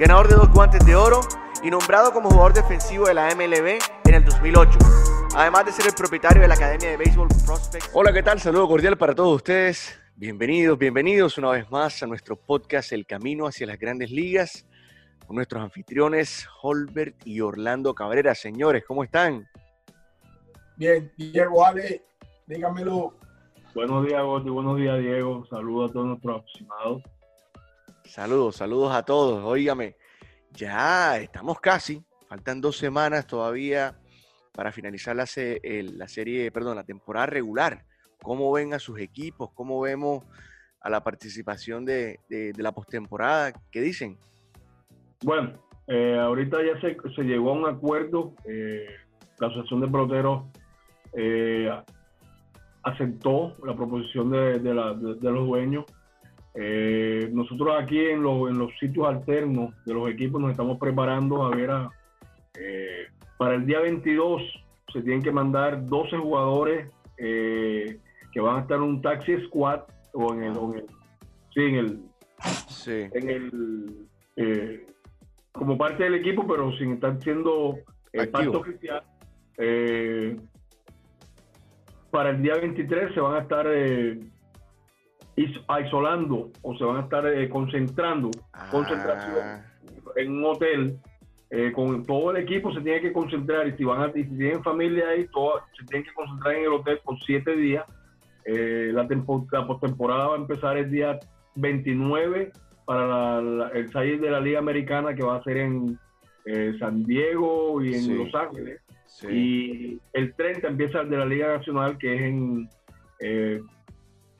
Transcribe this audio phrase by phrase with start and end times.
[0.00, 1.20] ganador de dos guantes de oro
[1.62, 4.78] y nombrado como jugador defensivo de la MLB en el 2008.
[5.36, 7.90] Además de ser el propietario de la Academia de Béisbol Prospects.
[7.92, 8.40] Hola, ¿qué tal?
[8.40, 10.00] Saludo cordial para todos ustedes.
[10.16, 14.66] Bienvenidos, bienvenidos una vez más a nuestro podcast El Camino hacia las Grandes Ligas
[15.26, 18.34] con nuestros anfitriones Holbert y Orlando Cabrera.
[18.34, 19.46] Señores, ¿cómo están?
[20.78, 22.06] Bien, Diego, Ale,
[22.46, 23.12] dígamelo.
[23.74, 24.48] Buenos días, Gordy.
[24.48, 25.44] Buenos días, Diego.
[25.50, 27.02] Saludos a todos nuestros aficionados.
[28.10, 29.44] Saludos, saludos a todos.
[29.44, 29.94] Óigame,
[30.50, 33.94] ya estamos casi, faltan dos semanas todavía
[34.52, 35.26] para finalizar la,
[35.62, 37.84] la serie, perdón, la temporada regular.
[38.20, 39.52] ¿Cómo ven a sus equipos?
[39.54, 40.24] ¿Cómo vemos
[40.80, 42.18] a la participación de,
[42.56, 43.52] la postemporada?
[43.70, 44.18] ¿Qué dicen?
[45.22, 45.52] Bueno,
[45.86, 48.34] eh, ahorita ya se, se, llegó a un acuerdo.
[48.44, 48.88] Eh,
[49.38, 50.46] la Asociación de Peloteros
[51.12, 51.70] eh,
[52.82, 55.84] aceptó la proposición de, de los dueños
[56.54, 61.54] eh, nosotros aquí en, en, los sitios alternos de los equipos nos estamos preparando a
[61.54, 61.90] ver a,
[62.58, 63.06] eh,
[63.38, 64.42] para el día 22
[64.92, 67.98] se tienen que mandar 12 jugadores eh,
[68.32, 69.82] que van a estar en un taxi squad
[70.12, 70.54] o en el,
[71.54, 72.00] sí, en el,
[72.68, 73.06] sí.
[73.12, 73.30] en
[74.36, 74.86] el
[75.52, 77.78] como parte del equipo pero sin estar siendo
[78.32, 79.04] parte oficial
[82.10, 83.68] para el día 23 se van a estar
[85.68, 88.30] aislando o se van a estar eh, concentrando,
[88.70, 89.64] concentración ah.
[90.16, 90.98] en un hotel.
[91.52, 94.62] Eh, con todo el equipo se tiene que concentrar y si van a, si tienen
[94.62, 97.84] familia ahí, todo, se tienen que concentrar en el hotel por siete días.
[98.44, 101.18] Eh, la, la postemporada va a empezar el día
[101.56, 102.52] 29
[102.84, 103.40] para
[103.74, 105.98] el salir de la Liga Americana que va a ser en
[106.78, 108.80] San Diego y en Los Ángeles.
[109.28, 112.68] Y el 30 empieza el de la Liga Nacional que es en,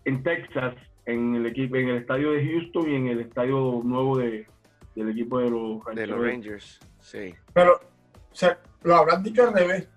[0.05, 0.75] en Texas
[1.06, 4.47] en el equipo, en el estadio de Houston y en el estadio nuevo de,
[4.94, 5.97] del equipo de los Rangers.
[5.97, 7.34] De los Rangers, sí.
[7.53, 9.89] Pero, o sea, lo habrán dicho al revés.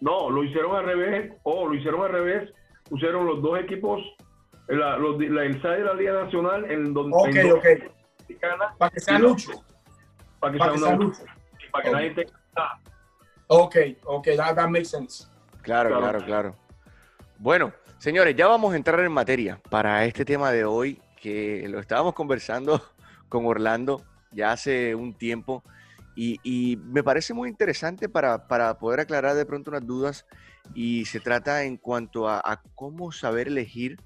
[0.00, 2.52] No, lo hicieron al revés, o lo hicieron al revés,
[2.88, 4.00] pusieron los dos equipos,
[4.68, 7.16] la, los, la, el de la Liga Nacional en donde...
[7.16, 7.66] Ok, ok.
[8.78, 9.64] Para que sea lucho.
[10.38, 11.22] Para que, sea, lucho.
[11.72, 12.32] Para que nadie tenga...
[13.48, 15.26] Ok, ok, that, that makes sense.
[15.62, 16.54] Claro, claro, claro.
[17.38, 21.80] Bueno, Señores, ya vamos a entrar en materia para este tema de hoy, que lo
[21.80, 22.80] estábamos conversando
[23.28, 25.64] con Orlando ya hace un tiempo
[26.14, 28.46] y, me parece muy interesante para,
[28.78, 30.26] poder aclarar de pronto unas dudas
[30.74, 33.98] y se trata en cuanto a, cómo saber elegir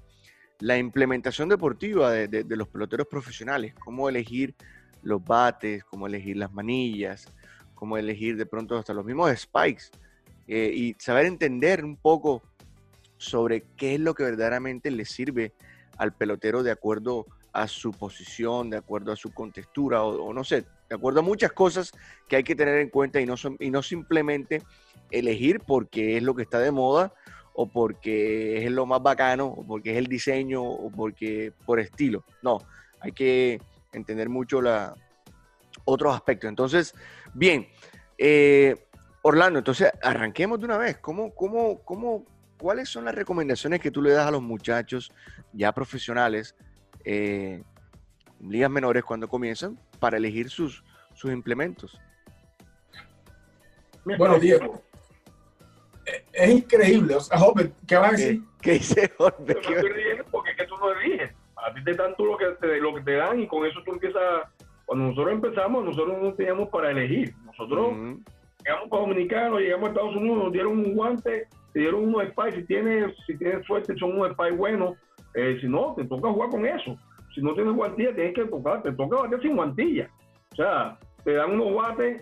[0.59, 4.55] la implementación deportiva de, los peloteros profesionales, cómo elegir
[5.03, 7.27] los bates, cómo elegir las manillas,
[7.75, 9.85] cómo elegir de pronto hasta los mismos spikes
[10.47, 12.41] eh, y saber entender un poco
[13.23, 15.53] sobre qué es lo que verdaderamente le sirve
[15.97, 20.65] al pelotero de acuerdo a su posición, de acuerdo a su contextura o, no sé,
[20.89, 21.91] de acuerdo a muchas cosas
[22.27, 24.63] que hay que tener en cuenta y no, son, y no simplemente
[25.11, 27.13] elegir porque es lo que está de moda
[27.53, 32.25] o porque es lo más bacano o porque es el diseño o porque por estilo.
[32.41, 32.59] No,
[32.99, 33.61] hay que
[33.93, 34.95] entender mucho la,
[35.85, 36.49] otros aspectos.
[36.49, 36.95] Entonces,
[37.33, 37.67] bien,
[38.17, 38.87] eh,
[39.21, 40.97] Orlando, entonces arranquemos de una vez.
[40.97, 42.25] ¿Cómo, cómo, cómo
[42.63, 45.11] ¿cuáles son las recomendaciones que tú le das a los muchachos
[45.51, 46.55] ya profesionales,
[47.03, 47.61] eh,
[48.39, 50.81] ligas menores, cuando comienzan, para elegir sus,
[51.13, 51.99] sus implementos?
[54.05, 54.81] Bueno, Diego,
[56.05, 57.15] eh, es increíble.
[57.15, 58.41] O sea, Joven, ¿qué vas a decir?
[58.61, 58.79] ¿Qué?
[58.79, 61.31] Yo estoy riendo porque es que tú no eliges.
[61.57, 63.81] A ti te dan tú lo que te, lo que te dan y con eso
[63.83, 64.47] tú empiezas.
[64.85, 67.35] Cuando nosotros empezamos, nosotros no teníamos para elegir.
[67.43, 67.91] Nosotros
[68.63, 72.55] llegamos para Dominicano, llegamos a Estados Unidos, nos dieron un guante te dieron unos spies,
[72.55, 74.95] si tienes, si tienes suerte son unos spies buenos,
[75.33, 76.97] eh, si no, te toca jugar con eso.
[77.33, 80.09] Si no tienes guantilla, tienes que tocar, te toca bater sin guantilla.
[80.51, 82.21] O sea, te dan unos guates,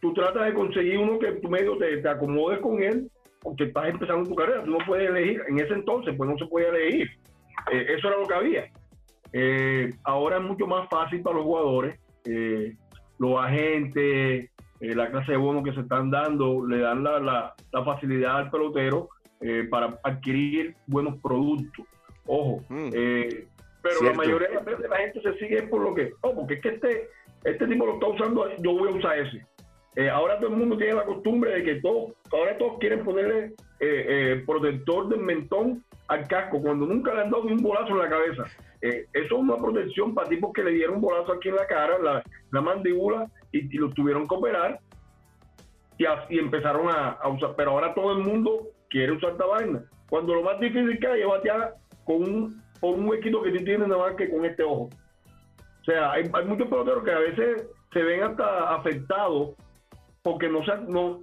[0.00, 3.10] tú tratas de conseguir uno que tu medio te, te acomodes con él,
[3.42, 6.46] porque estás empezando tu carrera, tú no puedes elegir, en ese entonces pues no se
[6.46, 7.10] podía elegir.
[7.70, 8.70] Eh, eso era lo que había.
[9.32, 12.00] Eh, ahora es mucho más fácil para los jugadores,
[13.18, 14.49] los agentes,
[14.80, 18.50] eh, la clase de bonos que se están dando le dan la, la, facilidad al
[18.50, 19.08] pelotero
[19.40, 21.86] eh, para adquirir buenos productos.
[22.26, 22.90] Ojo, mm.
[22.92, 23.48] eh,
[23.82, 26.54] pero la mayoría de las veces la gente se sigue por lo que, oh, porque
[26.54, 27.08] es que este,
[27.44, 29.44] este tipo lo está usando, yo voy a usar ese.
[29.96, 33.54] Eh, ahora todo el mundo tiene la costumbre de que todos, ahora todos quieren ponerle
[33.80, 34.06] eh,
[34.40, 38.08] eh, protector del mentón al casco, cuando nunca le han dado un bolazo en la
[38.08, 38.44] cabeza.
[38.80, 41.98] eso es una protección para tipos que le dieron un bolazo aquí en la cara,
[41.98, 44.80] la, la mandíbula, y, y, los tuvieron que operar,
[46.28, 47.54] y, empezaron a, usar.
[47.56, 49.84] Pero ahora todo el mundo quiere usar esta vaina.
[50.08, 51.74] Cuando lo más difícil que hay es batear
[52.04, 54.88] con un, con un huequito que tú tienes nada más que con este ojo.
[55.80, 59.50] O sea, hay, muchos peloteros que a veces se ven hasta afectados
[60.22, 61.20] porque no, no,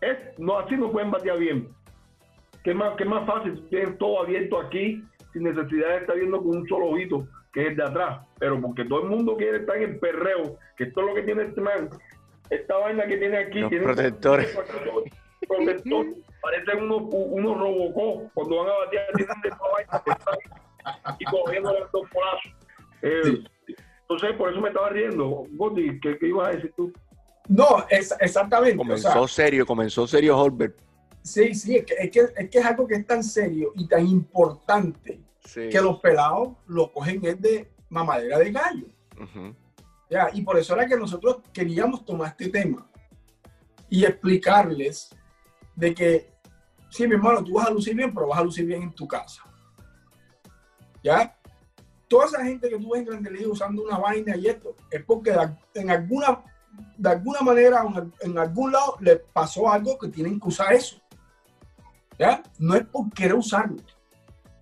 [0.00, 1.68] es, no así no pueden batear bien.
[2.64, 3.66] ¿Qué más, qué más fácil?
[3.68, 5.02] Tienen todo abierto aquí
[5.32, 8.26] sin necesidad de estar viendo con un solo ojito, que es el de atrás.
[8.38, 11.22] Pero porque todo el mundo quiere estar en el perreo, que esto es lo que
[11.22, 11.90] tiene este man.
[12.50, 13.60] Esta vaina que tiene aquí.
[13.60, 14.58] Los tiene protectores.
[15.48, 16.06] Protector,
[16.42, 22.02] parecen unos, unos robocó cuando van a batear tienen de vaina y cogiendo los dos
[22.10, 22.52] brazos.
[23.02, 23.44] Eh,
[24.02, 25.44] Entonces, por eso me estaba riendo.
[25.52, 26.92] Gotti, ¿qué, ¿qué ibas a decir tú?
[27.48, 28.76] No, es, exactamente.
[28.76, 30.76] Comenzó o sea, serio, comenzó serio Holbert.
[31.22, 33.86] Sí, sí, es que, es que, es, que, es algo que es tan serio y
[33.86, 35.68] tan importante sí.
[35.70, 38.86] que los pelados lo cogen es de mamadera de gallo.
[39.16, 39.56] Uh -huh.
[40.10, 40.28] ¿Ya?
[40.32, 42.86] Y por eso era que nosotros queríamos tomar este tema
[43.88, 45.10] y explicarles
[45.74, 46.32] de que,
[46.90, 49.08] sí, mi hermano, tú vas a lucir bien, pero vas a lucir bien en tu
[49.08, 49.42] casa.
[51.02, 51.34] ¿Ya?
[52.08, 55.02] Toda esa gente que tú ves en Grande Liga usando una vaina y esto, es
[55.04, 55.34] porque
[55.74, 56.42] en alguna
[56.96, 57.84] de alguna manera,
[58.20, 61.00] en algún lado, le pasó algo que tienen que usar eso.
[62.18, 62.42] ¿Ya?
[62.58, 63.76] No es por querer usarlo.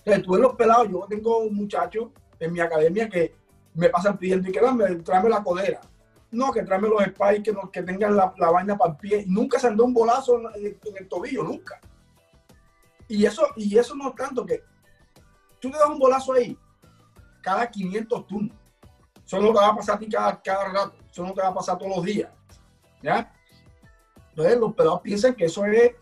[0.06, 3.34] Sea, tú en los pelados, yo tengo un muchacho en mi academia que
[3.74, 4.60] me pasan pidiendo y que
[5.02, 5.80] tráeme la codera.
[6.30, 9.24] No, que tráeme los spikes que, no, que tengan la, la, vaina para el pie.
[9.26, 11.80] Nunca se andó un bolazo en, el tobillo, nunca.
[13.08, 14.62] Y eso, y eso no es tanto que
[15.58, 16.56] tú te das un bolazo ahí
[17.42, 18.56] cada 500 turnos.
[19.24, 20.94] Eso no te va a pasar a ti cada, cada rato.
[21.10, 22.30] Eso no te va a pasar todos los días.
[23.02, 23.34] ¿Ya?
[24.30, 25.96] Entonces los pelados piensan que eso es,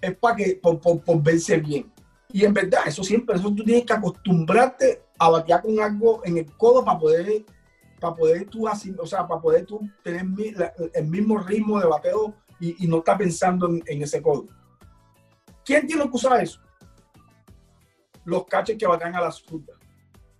[0.00, 1.93] es para que, por, por, por, verse bien.
[2.34, 6.38] Y en verdad, eso siempre, eso tú tienes que acostumbrarte a batear con algo en
[6.38, 7.44] el codo para poder,
[8.00, 10.26] para poder tú así, o sea, para poder tú tener
[10.94, 14.48] el mismo ritmo de bateo y, y no estar pensando en, en, ese codo.
[15.64, 16.58] ¿Quién tiene que usar eso?
[18.24, 19.74] Los caches que batean a la zurda.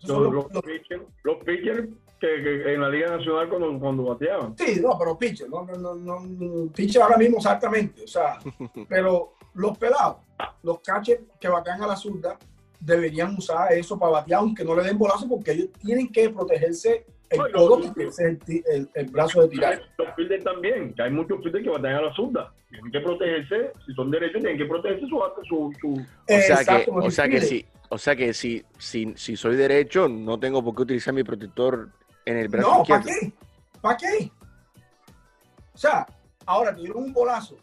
[0.03, 1.89] Los, los, los, los, pitchers, los pitchers
[2.21, 4.57] que, que, en la Liga Nacional cuando, cuando bateaban.
[4.57, 8.39] Sí, no, pero pitcher, no, no, no, no pitcher ahora mismo exactamente, o sea,
[8.89, 10.17] pero los pelados,
[10.63, 12.39] los catchers que batean a la zurda,
[12.81, 17.07] deberían usar eso para batear, aunque no le den bolazo, porque ellos tienen que protegerse
[17.31, 19.83] el no, codo, porque ese es el, el, el, brazo de tirar.
[19.97, 22.53] Los fielders también, que hay muchos fielders que batean a la zurda.
[22.69, 25.21] Tienen que protegerse, si son derechos, tienen que protegerse su...
[25.49, 25.93] su, su...
[25.93, 25.97] O
[26.27, 30.09] sea Exacto, que, o sea que si, o sea que si, si, si soy derecho,
[30.09, 31.89] no tengo por qué utilizar mi protector
[32.25, 33.05] en el brazo no, izquierdo.
[33.05, 33.33] ¿para qué?
[33.81, 34.33] ¿Para qué?
[35.75, 36.07] O sea,
[36.47, 37.57] ahora te dieron un bolazo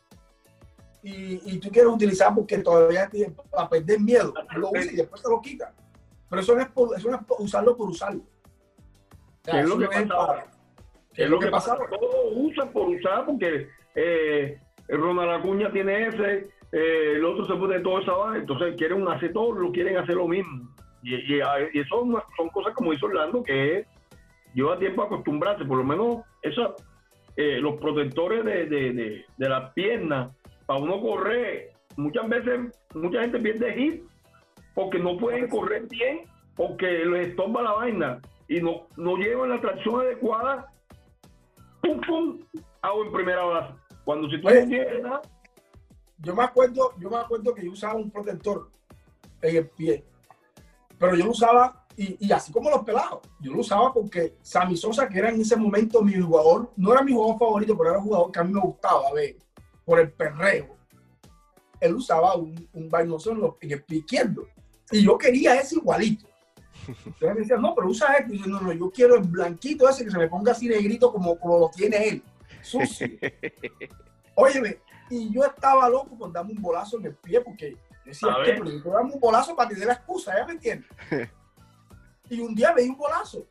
[1.03, 5.21] y, y, tú quieres utilizar porque todavía tienes a perder miedo, lo usas y después
[5.21, 5.73] te lo quitas.
[6.29, 8.21] Pero eso no es, por, eso no es por usarlo por usarlo.
[8.21, 10.45] O sea, ¿Qué es lo que no pasa?
[11.13, 11.77] ¿Qué es lo que pasa?
[11.89, 17.79] Todos usan por usar porque eh, Ronald Acuña tiene ese, eh, el otro se pone
[17.79, 20.69] todo esa vaina, entonces quieren hacer todo, lo quieren hacer lo mismo.
[21.01, 21.39] Y, y,
[21.73, 23.87] y eso son, son cosas como hizo Orlando que es
[24.53, 26.75] lleva tiempo acostumbrarse, por lo menos eso,
[27.35, 32.59] eh, los protectores de, de, de, de las piernas, para uno correr, muchas veces
[32.93, 34.03] mucha gente pierde hit
[34.73, 36.21] porque no pueden correr bien,
[36.55, 40.67] porque les estorba la vaina y no, no llevan la tracción adecuada,
[41.81, 42.39] pum, pum,
[42.81, 43.73] hago en primera base.
[44.03, 45.01] Cuando si tú Oye,
[46.19, 48.69] yo me acuerdo, yo me acuerdo que yo usaba un protector
[49.41, 50.03] en el pie,
[50.99, 54.77] pero yo lo usaba y, y, así como los pelados, yo lo usaba porque Sammy
[54.77, 57.99] Sosa, que era en ese momento mi jugador, no era mi jugador favorito, pero era
[57.99, 59.35] un jugador que a mí me gustaba ver
[59.85, 60.75] por el perreo.
[61.79, 64.47] Él usaba un, un vainoso en, en, el pie izquierdo.
[64.91, 66.27] Y yo quería ese igualito.
[66.87, 68.35] Entonces me decía, no, pero usa este.
[68.35, 71.11] Y yo, no, no, yo quiero el blanquito ese que se me ponga así negrito
[71.11, 72.23] como, como lo tiene él.
[72.61, 73.07] Sucio.
[74.35, 74.79] Óyeme,
[75.09, 78.53] y yo estaba loco por darme un bolazo en el pie porque decía, ¿qué?
[78.53, 80.89] Pero yo darme un bolazo para tener la excusa, ¿ya me entiendes?
[82.31, 83.45] y un día me di un bolazo.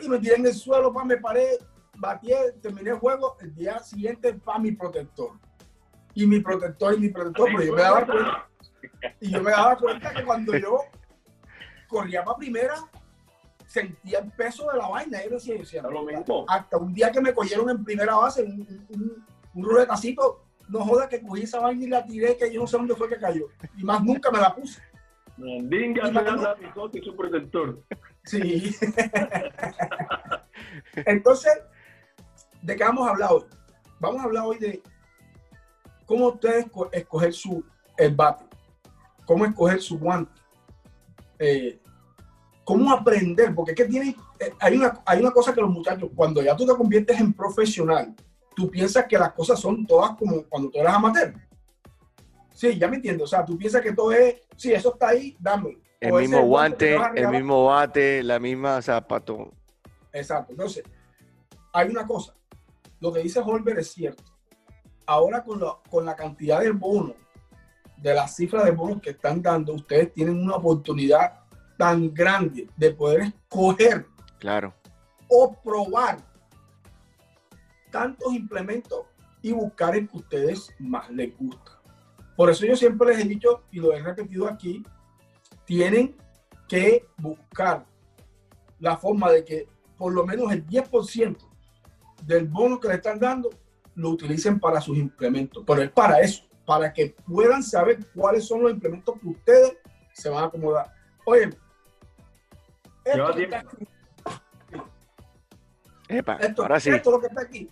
[0.00, 1.58] Y me tiré en el suelo, pa, me paré,
[1.96, 2.30] batí,
[2.62, 3.36] terminé el juego.
[3.40, 5.32] El día siguiente, para mi protector.
[6.14, 8.48] Y mi protector y mi protector, pero yo me daba cuenta.
[9.20, 10.78] Y yo me daba cuenta que cuando yo
[11.88, 12.74] corría para primera,
[13.66, 15.24] sentía el peso de la vaina.
[15.24, 16.44] Y decía, decía lo mismo.
[16.46, 21.08] hasta un día que me cogieron en primera base, un, un, un ruletacito, no joda
[21.08, 23.48] que cogí esa vaina y la tiré, que yo no sé dónde fue que cayó.
[23.76, 24.80] Y más nunca me la puse.
[25.36, 26.10] Venga,
[26.92, 27.82] y su protector.
[28.24, 28.74] Sí.
[30.94, 31.52] Entonces,
[32.62, 33.44] ¿de qué vamos a hablar hoy?
[34.00, 34.82] Vamos a hablar hoy de
[36.06, 37.64] cómo ustedes escoger su,
[37.96, 38.44] el bate,
[39.26, 40.40] cómo escoger su guante,
[41.38, 41.80] eh,
[42.64, 46.42] cómo aprender, porque que tiene, eh, hay, una, hay una cosa que los muchachos, cuando
[46.42, 48.14] ya tú te conviertes en profesional,
[48.54, 51.34] tú piensas que las cosas son todas como cuando tú eras amateur.
[52.54, 53.24] Sí, ya me entiendo.
[53.24, 55.76] O sea, tú piensas que todo es, sí, eso está ahí, dame.
[56.00, 59.52] El mismo guante, el mismo bate, la misma zapato.
[60.12, 60.52] Exacto.
[60.52, 60.84] Entonces,
[61.72, 62.34] hay una cosa.
[63.00, 64.22] Lo que dice Holber es cierto.
[65.06, 67.16] Ahora con, con la cantidad de bonos,
[67.96, 71.40] de las cifras de bonos que están dando, ustedes tienen una oportunidad
[71.76, 74.06] tan grande de poder escoger.
[74.38, 74.74] Claro.
[75.28, 76.18] O probar
[77.90, 79.06] tantos implementos
[79.42, 81.73] y buscar el que ustedes más les gusta.
[82.36, 84.82] Por eso yo siempre les he dicho y lo he repetido aquí,
[85.64, 86.16] tienen
[86.68, 87.84] que buscar
[88.80, 91.36] la forma de que por lo menos el 10%
[92.22, 93.50] del bono que le están dando
[93.94, 95.62] lo utilicen para sus implementos.
[95.66, 99.76] Pero es para eso, para que puedan saber cuáles son los implementos que ustedes
[100.12, 100.92] se van a acomodar.
[101.24, 101.50] Oye,
[103.04, 103.34] esto,
[106.08, 106.90] esto, ahora sí.
[106.90, 107.70] esto lo que está aquí,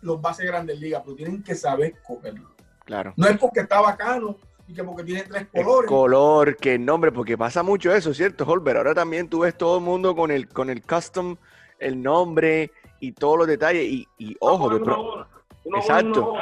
[0.00, 2.57] los bases grandes ligas, pero tienen que saber cogerlo.
[2.88, 3.12] Claro.
[3.18, 5.90] No es porque está bacano y que porque tiene tres colores.
[5.90, 8.78] color, que nombre, porque pasa mucho eso, ¿cierto, Holber?
[8.78, 11.36] Ahora también tú ves todo el mundo con el, con el custom,
[11.78, 13.84] el nombre y todos los detalles.
[13.84, 15.26] Y, y ojo, de pronto.
[15.76, 16.32] Exacto.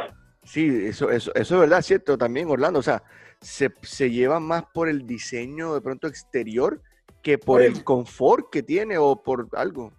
[0.44, 2.16] Sí, eso, eso, eso es verdad, ¿cierto?
[2.16, 2.78] También, Orlando.
[2.78, 3.02] O sea,
[3.40, 6.80] se, se lleva más por el diseño de pronto exterior
[7.22, 9.92] que por el confort que tiene o por algo.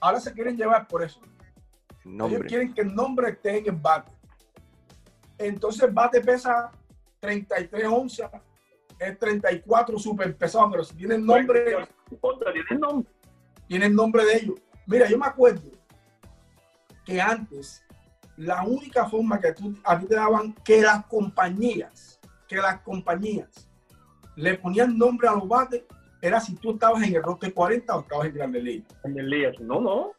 [0.00, 1.20] Ahora se quieren llevar por eso.
[2.04, 4.10] Ellos quieren que el nombre esté en el bate.
[5.38, 6.70] Entonces bate pesa
[7.20, 8.30] 33 onzas,
[8.98, 11.64] es 34 súper pesado, pero si tiene el nombre,
[12.52, 13.12] tiene nombre,
[13.66, 14.60] tiene el nombre de ellos.
[14.86, 15.70] Mira, yo me acuerdo
[17.04, 17.84] que antes
[18.36, 23.68] la única forma que tú, a ti te daban que las compañías, que las compañías
[24.36, 25.84] le ponían nombre a los bates
[26.20, 28.86] era si tú estabas en el rote 40 o estabas en Grande Liga.
[29.04, 30.12] En el Liga, no, no.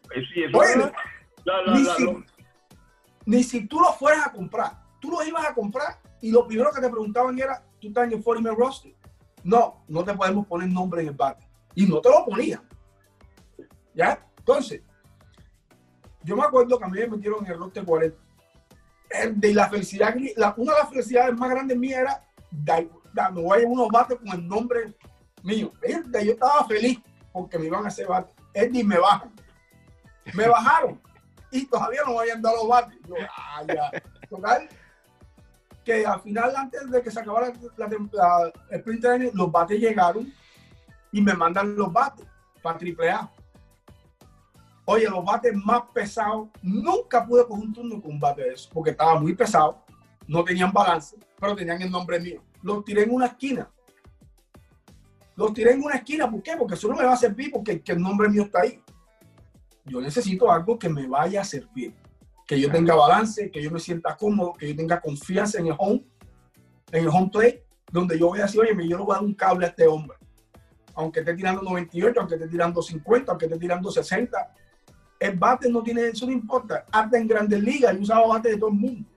[3.26, 4.72] ni, si, tú lo fueras a comprar,
[5.06, 8.14] tú lo ibas a comprar y lo primero que te preguntaban era, ¿tú estás en
[8.14, 8.96] el 40 roster?
[9.44, 11.48] No, no te podemos poner nombre en el bate.
[11.76, 12.62] Y no te lo ponían.
[13.94, 14.26] ¿Ya?
[14.40, 14.82] Entonces,
[16.24, 18.18] yo me acuerdo que a mí me metieron en el roster 40.
[19.36, 20.16] de la felicidad,
[20.58, 24.48] una de las felicidades más grandes mías era, me voy a unos bates con el
[24.48, 24.96] nombre
[25.44, 25.72] mío.
[25.84, 27.00] yo estaba feliz
[27.32, 28.34] porque me iban a hacer bate.
[28.54, 29.32] Eddie me bajan.
[30.34, 31.00] Me bajaron
[31.52, 32.98] y todavía no me habían dado los bates.
[33.08, 33.92] Yo, ah, ya.
[35.86, 39.80] Que al final, antes de que se acabara la, la, el sprint training, los bates
[39.80, 40.34] llegaron
[41.12, 42.26] y me mandan los bates
[42.62, 43.32] para AAA.
[44.86, 48.70] Oye, los bates más pesados, nunca pude coger un turno con un bate de eso,
[48.74, 49.84] porque estaba muy pesado,
[50.28, 52.44] no tenían balance, pero tenían el nombre mío.
[52.62, 53.70] Los tiré en una esquina
[55.36, 56.30] los tiré en una esquina.
[56.30, 56.56] ¿Por qué?
[56.58, 58.82] Porque eso no me va a servir porque el nombre mío está ahí.
[59.86, 61.94] Yo necesito algo que me vaya a servir.
[62.46, 65.76] Que yo tenga balance, que yo me sienta cómodo, que yo tenga confianza en el
[65.78, 66.06] home,
[66.92, 69.24] en el home play, donde yo voy a decir, oye, yo le voy a dar
[69.24, 70.18] un cable a este hombre.
[70.94, 74.54] Aunque esté tirando 98, aunque esté tirando 50, aunque esté tirando 60.
[75.20, 76.86] El bate no tiene, eso no importa.
[76.92, 79.10] Hasta en grandes ligas, yo usaba bate de todo el mundo.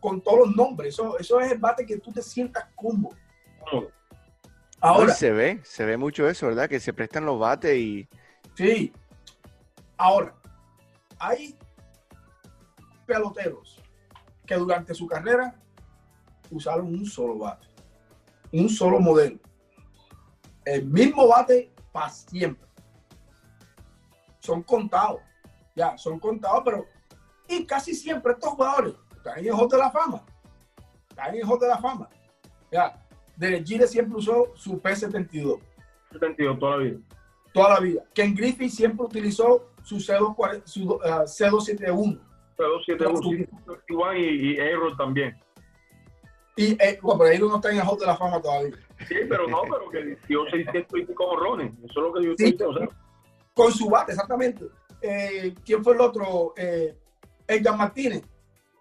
[0.00, 0.94] Con todos los nombres.
[0.94, 3.16] Eso, eso es el bate que tú te sientas cómodo.
[4.80, 6.68] Ahora se ve, se ve mucho eso, ¿verdad?
[6.68, 8.08] Que se prestan los bates y.
[8.54, 8.92] Sí.
[9.96, 10.34] Ahora,
[11.18, 11.56] hay
[13.08, 13.82] peloteros
[14.46, 15.58] que durante su carrera
[16.50, 17.66] usaron un solo bate,
[18.52, 19.38] un solo modelo.
[20.64, 22.68] El mismo bate para siempre.
[24.40, 25.20] Son contados,
[25.74, 26.86] ya, son contados, pero.
[27.48, 30.22] Y casi siempre estos jugadores están en el Hall de la Fama.
[31.08, 32.08] Están en el Hall de la Fama.
[32.70, 35.58] Ya, de Gire siempre usó su P72.
[36.12, 36.98] 72 toda la vida.
[37.54, 38.04] Toda la vida.
[38.14, 40.62] Ken Griffey siempre utilizó su C271.
[40.66, 42.27] Su, uh, C271.
[42.58, 44.18] C271.
[44.18, 45.36] y, y Aaron también.
[46.56, 48.74] Y eh, bueno, pero Aaron no está en el Hall de la Fama todavía.
[49.06, 51.72] Sí, pero no, pero que dio 600 y pico borrones.
[51.84, 52.46] Eso es lo que yo sí.
[52.46, 52.92] estoy diciendo.
[53.54, 54.64] Con su bate, exactamente.
[55.00, 56.52] Eh, ¿Quién fue el otro?
[56.56, 56.96] Eh,
[57.46, 58.24] Edgar Martínez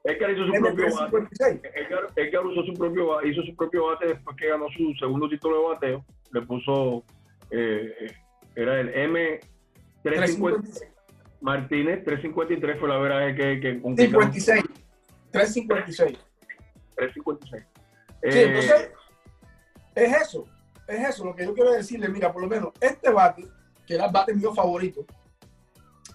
[0.04, 1.28] Edgar hizo su propio bate.
[2.16, 5.68] Edgar, usó su propio, hizo su propio bate después que ganó su segundo título de
[5.68, 6.06] bateo.
[6.32, 7.04] Le puso,
[7.52, 8.12] eh,
[8.56, 10.97] era el M350.
[11.42, 13.60] Martínez, 353 fue la verdad que...
[13.60, 14.64] que 56.
[15.32, 16.18] 356.
[16.96, 17.64] 356.
[18.24, 18.92] Sí, entonces,
[19.96, 20.46] es eso.
[20.88, 22.08] Es eso lo que yo quiero decirle.
[22.08, 23.46] Mira, por lo menos este bate,
[23.86, 25.06] que era el bate mío favorito,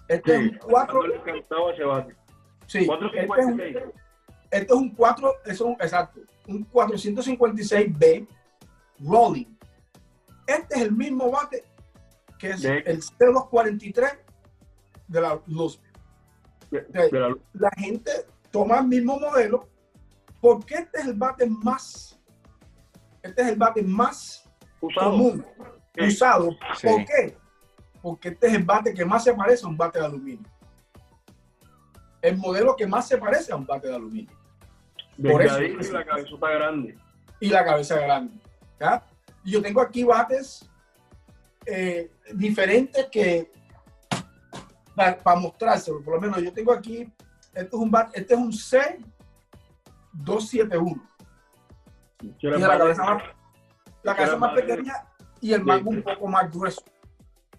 [0.07, 1.01] Este es un 4.
[2.65, 8.27] Sí, este es un, este es un 4, es un, exacto, un 456B
[8.99, 9.57] Rolling.
[10.47, 11.63] Este es el mismo bate
[12.43, 14.17] que es el C243
[15.07, 15.81] de la luz.
[17.53, 18.11] la, gente
[18.51, 19.69] toma el mismo modelo
[20.41, 22.19] porque este es el bate más,
[23.21, 24.49] este es el bate más
[24.81, 25.11] usado.
[25.11, 25.45] común,
[25.97, 26.49] usado.
[26.81, 27.37] ¿Por qué?
[28.01, 30.49] Porque este es el bate que más se parece a un bate de aluminio.
[32.21, 34.37] El modelo que más se parece a un bate de aluminio.
[35.21, 36.97] Por eso, y la cabeza grande.
[37.39, 38.43] Y la cabeza grande.
[39.43, 40.69] Y yo tengo aquí bates
[41.65, 43.51] eh, diferentes que
[44.95, 47.11] para, mostrárselo, por lo menos yo tengo aquí,
[47.53, 48.99] este es un este es un C
[50.13, 51.01] 271.
[52.41, 53.23] la cabeza más,
[54.03, 54.93] la cabeza más pequeña
[55.41, 56.83] y el mango un poco más grueso.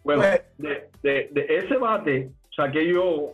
[0.03, 3.33] Bueno, pues, de, de, de, ese bate saqué yo,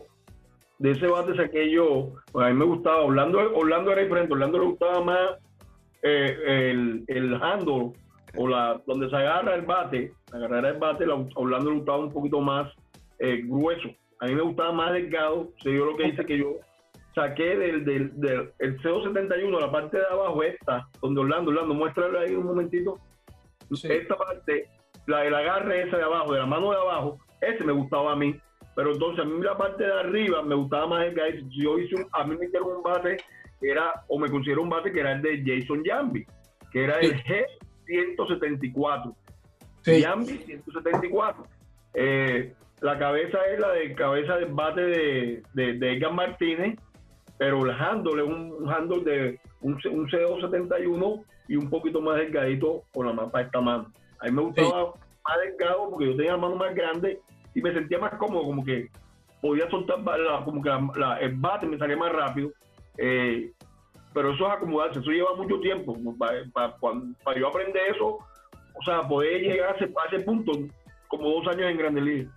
[0.79, 4.59] de ese bate saqué yo, pues a mí me gustaba, Orlando, Orlando era diferente, Orlando
[4.59, 5.31] le gustaba más
[6.01, 7.91] eh, el, el handle
[8.35, 12.13] o la donde se agarra el bate, agarrar el bate, la, Orlando le gustaba un
[12.13, 12.71] poquito más
[13.21, 13.89] eh, grueso.
[14.19, 15.51] A mí me gustaba más delgado.
[15.61, 16.57] Se dio lo que dice que yo
[17.13, 22.19] saqué del, del, del el CO71, la parte de abajo, esta, donde Orlando, Orlando, muéstralo
[22.19, 22.99] ahí un momentito.
[23.83, 24.67] Esta parte,
[25.07, 28.15] la del agarre esa de abajo, de la mano de abajo, ese me gustaba a
[28.15, 28.35] mí.
[28.75, 32.07] Pero entonces a mí la parte de arriba me gustaba más el yo hice un,
[32.11, 33.17] a mí me hicieron un bate
[33.59, 36.25] que era, o me considero un bate que era el de Jason Jambi,
[36.71, 39.15] que era el G174.
[39.81, 40.01] Sí.
[40.01, 41.43] Jambi 174.
[41.93, 46.79] Eh, la cabeza es la de cabeza de bate de, de, Edgar Martínez,
[47.37, 52.83] pero el handle es un, handle de un, un C271 y un poquito más delgadito
[52.91, 53.91] con la mapa de esta mano.
[54.19, 54.93] A mí me gustaba
[55.27, 57.19] más delgado porque yo tenía la mano más grande
[57.53, 58.89] y me sentía más cómodo, como que
[59.41, 59.97] podía soltar
[60.43, 60.69] como que
[61.21, 62.51] el bate me salía más rápido.
[62.97, 63.51] Eh,
[64.13, 65.95] pero eso es acomodarse, eso lleva mucho tiempo.
[66.17, 70.51] Para, yo aprender eso, o sea, poder llegar a ese, a ese punto,
[71.07, 72.31] como dos años en Grande Liga.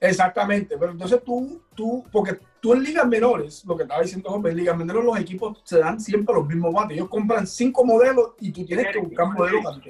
[0.00, 4.48] Exactamente, pero entonces tú, tú, porque tú en ligas menores, lo que estaba diciendo Jorge,
[4.48, 6.96] en ligas menores los equipos se dan siempre los mismos bates.
[6.96, 9.80] Ellos compran cinco modelos y tú tienes que buscar modelos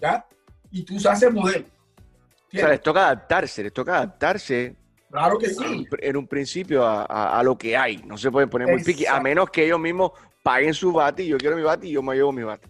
[0.00, 0.24] ¿Ya?
[0.70, 1.66] Y tú usas ese modelo.
[2.52, 4.76] O sea, les toca adaptarse, les toca adaptarse.
[5.10, 5.86] Claro que sí.
[5.98, 7.98] En un principio a, lo que hay.
[8.04, 10.12] No se pueden poner muy piqui, a menos que ellos mismos
[10.42, 12.68] paguen su bate y yo quiero mi bate y yo me llevo mi bate.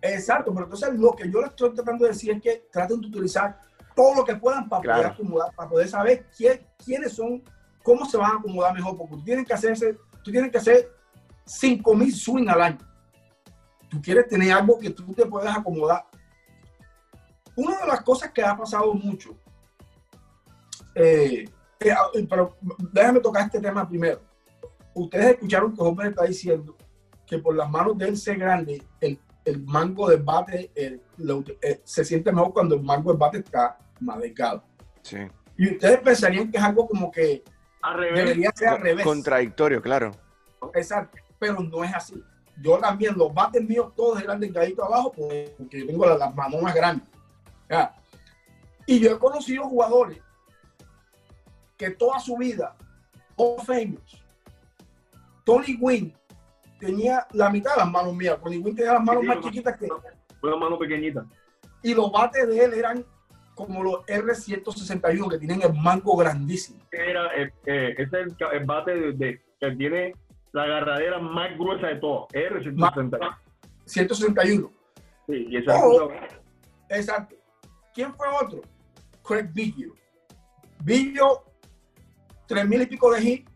[0.00, 3.08] Exacto, pero entonces lo que yo les estoy tratando de decir es que traten de
[3.08, 3.67] utilizar
[3.98, 7.42] todo lo que puedan para poder acomodar, para poder saber quién, quiénes son,
[7.82, 10.88] cómo se van a acomodar mejor, porque tú tienes que hacerse, tú tienes que hacer
[11.44, 12.78] 5000 swing al año.
[13.90, 16.06] Tú quieres tener algo que tú te puedas acomodar.
[17.56, 19.36] Una de las cosas que ha pasado mucho,
[20.94, 21.48] eh,
[21.80, 22.56] eh, ah, pero
[22.92, 24.20] déjame tocar este tema primero.
[24.94, 26.76] Ustedes escucharon que Jorge está diciendo
[27.26, 31.00] que por las manos de él ser grande, el, el mango de bate eh,
[31.82, 34.18] se siente mejor cuando el mango de bate está más
[35.02, 35.18] Sí.
[35.56, 37.42] Y ustedes pensarían que es algo como que
[38.14, 39.04] debería ser al revés.
[39.04, 40.12] Contradictorio, claro.
[40.74, 42.22] Exacto, pero no es así.
[42.60, 46.74] Yo también, los bates míos todos eran delgaditos abajo porque yo tengo las, manos más
[46.74, 47.08] grandes.
[48.86, 50.20] Y yo he conocido jugadores
[51.76, 52.76] que toda su vida,
[53.36, 54.22] todos famous,
[55.44, 56.12] Tony Wynn
[56.78, 58.38] tenía la mitad de las manos mías.
[58.42, 59.88] Tony Wynn tenía las manos más chiquitas que...
[60.42, 61.24] Una mano pequeñita.
[61.82, 63.04] Y los bates de él eran
[63.58, 66.78] como los R161 que tienen el mango grandísimo.
[66.92, 70.14] Era, eh, eh, es el, bate de, que tiene
[70.52, 73.36] la agarradera más gruesa de todos, R161.
[73.84, 74.70] 161.
[75.26, 76.08] Sí, y esa oh,
[76.88, 77.34] Exacto.
[77.92, 78.60] ¿Quién fue otro?
[79.26, 79.92] Craig Biggio.
[80.84, 81.42] Biggio,
[82.46, 83.48] tres mil y pico de hit.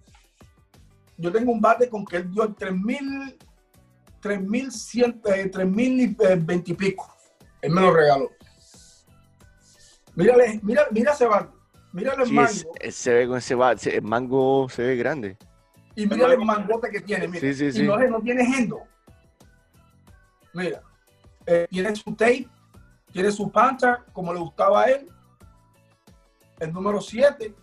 [1.17, 3.39] Yo tengo un bate con que él dio tres mil,
[4.19, 7.09] tres mil cien, eh, tres mil y veinte y pico.
[7.61, 8.31] Él me lo regaló.
[10.15, 11.53] Mírale, mira, mira ese mango.
[11.93, 12.51] Mírale el mango.
[12.91, 13.55] se ve con ese
[13.97, 15.37] el mango se ve grande.
[15.95, 17.41] Y mira el mangote que tiene, mira.
[17.41, 18.83] Sí, sí, y no, no, tiene gendo.
[20.55, 20.83] Mira.
[21.47, 22.49] Eh, tiene su tape,
[23.11, 25.09] tiene su pancha, como le gustaba a él.
[26.61, 27.55] El número 7.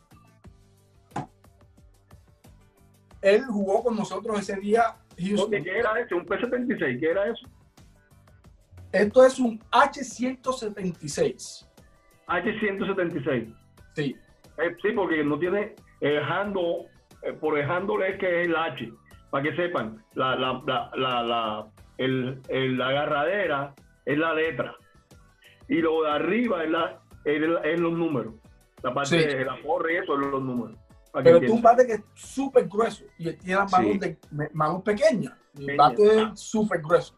[3.21, 4.97] Él jugó con nosotros ese día.
[5.15, 6.17] ¿Qué era eso?
[6.17, 6.99] ¿Un P76?
[6.99, 7.47] ¿Qué era eso?
[8.91, 11.68] Esto es un H176.
[12.29, 13.53] H176.
[13.95, 14.15] Sí.
[14.57, 16.87] Eh, sí, porque no tiene el handle,
[17.23, 18.91] eh, por el handle es que es el H,
[19.29, 20.61] para que sepan, la, la,
[20.95, 23.73] la, la, el, la agarradera
[24.05, 24.75] es la letra
[25.67, 28.33] y lo de arriba es, la, es, los números.
[28.81, 30.77] La parte de la porra y eso es los números.
[31.23, 34.17] Pero tú un bate que es súper grueso y tiene las manos, de,
[34.53, 35.33] manos pequeñas.
[35.57, 37.15] El bate es súper grueso.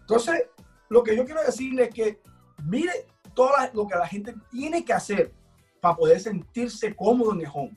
[0.00, 0.48] Entonces,
[0.88, 2.20] lo que yo quiero decirle es que
[2.64, 2.92] mire
[3.34, 5.32] todo lo que la gente tiene que hacer
[5.80, 7.76] para poder sentirse cómodo en el home.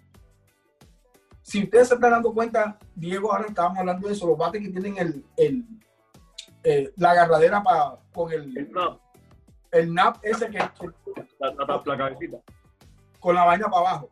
[1.42, 4.70] Si ustedes se están dando cuenta, Diego, ahora estábamos hablando de eso, los bates que
[4.70, 5.66] tienen el, el
[6.64, 9.00] eh, la agarradera para con el, el nap,
[9.72, 10.72] el nap ese que, la,
[11.40, 12.38] la, la cabecita.
[13.20, 14.10] con la vaina para abajo.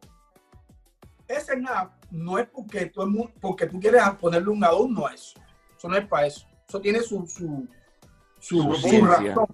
[1.28, 5.38] Ese nap no es porque tú, porque tú quieres ponerle un adorno a eso.
[5.78, 6.48] Eso no es para eso.
[6.68, 7.68] Eso tiene su, su,
[8.40, 9.48] su, su razón.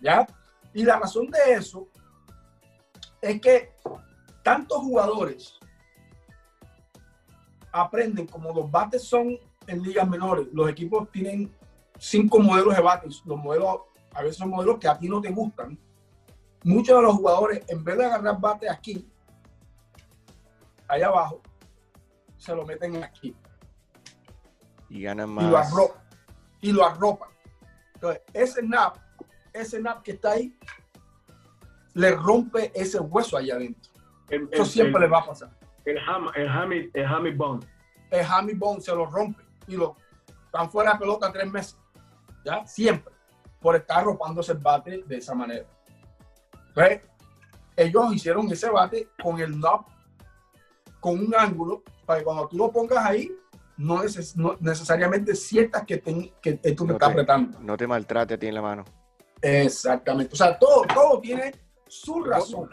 [0.00, 0.26] ¿Ya?
[0.74, 1.88] Y la razón de eso
[3.22, 3.74] es que
[4.42, 5.58] tantos jugadores
[7.72, 11.52] aprenden, como los bates son en ligas menores, los equipos tienen
[11.98, 13.82] cinco modelos de bates, los modelos,
[14.12, 15.78] a veces son modelos que a ti no te gustan.
[16.64, 19.08] Muchos de los jugadores, en vez de agarrar bates aquí,
[20.88, 21.40] allá abajo,
[22.36, 23.36] se lo meten aquí.
[24.88, 25.44] Y ganan más.
[25.44, 26.02] Y lo arropan.
[26.60, 27.30] Y lo arropan.
[27.94, 28.98] Entonces, ese snap,
[29.54, 30.54] ese snap que está ahí,
[31.94, 33.92] le rompe ese hueso allá adentro.
[34.50, 35.50] Eso siempre le va a pasar.
[35.84, 37.64] El, ham, el, hammy, el hammy bone.
[38.10, 39.96] El hammy bone se lo rompe y lo
[40.46, 41.78] están fuera de pelota tres meses.
[42.44, 42.66] ¿Ya?
[42.66, 43.14] Siempre.
[43.60, 45.64] Por estar arropándose el bate de esa manera.
[46.68, 47.02] Entonces,
[47.76, 49.84] ellos hicieron ese bate con el knob,
[51.00, 53.30] con un ángulo, para que cuando tú lo pongas ahí,
[53.76, 54.02] no,
[54.60, 56.00] necesariamente sientas que,
[56.40, 57.58] que tú te estás apretando.
[57.60, 58.84] No te maltrate a ti en la mano.
[59.42, 60.32] Exactamente.
[60.32, 61.52] O sea, todo, todo tiene
[61.86, 62.68] su razón.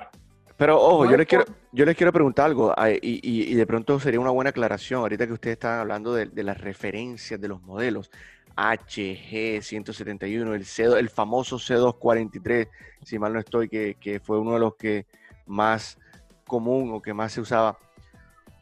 [0.62, 2.72] Pero ojo, yo les quiero, yo les quiero preguntar algo
[3.02, 7.42] y, de pronto sería una buena aclaración ahorita que ustedes están hablando de, las referencias
[7.42, 8.12] de los modelos.
[8.56, 12.70] HG171, el, C, el famoso C243,
[13.04, 15.08] si mal no estoy, que, fue uno de los que
[15.48, 15.98] más
[16.46, 17.80] común o que más se usaba.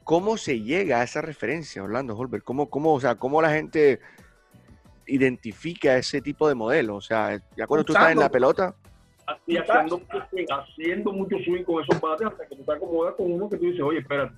[0.06, 2.46] ¿Cómo se llega a esa referencia, Orlando Holbert?
[2.46, 4.00] ¿Cómo, cómo, o sea, ¿Cómo la gente
[5.10, 6.96] identifica ese tipo de modelo?
[6.96, 8.76] O sea, ya cuando tú estás en la pelota
[9.46, 10.02] y haciendo,
[10.50, 13.66] haciendo mucho swing con esos bates hasta que tú te acomodas con uno que tú
[13.66, 14.36] dices, oye, espérate.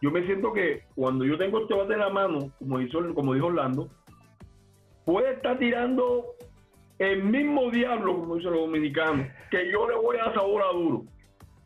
[0.00, 3.34] Yo me siento que cuando yo tengo este bate en la mano, como, hizo, como
[3.34, 3.88] dijo Orlando,
[5.04, 6.24] puede estar tirando
[6.98, 10.72] el mismo diablo, como dicen los dominicanos, que yo le voy a dar sabor a
[10.72, 11.04] duro.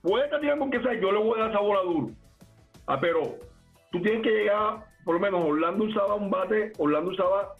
[0.00, 2.10] Puede estar tirando que sea, yo le voy a dar sabor a duro.
[2.86, 3.38] Ah, pero
[3.90, 7.56] tú tienes que llegar, por lo menos Orlando usaba un bate, Orlando usaba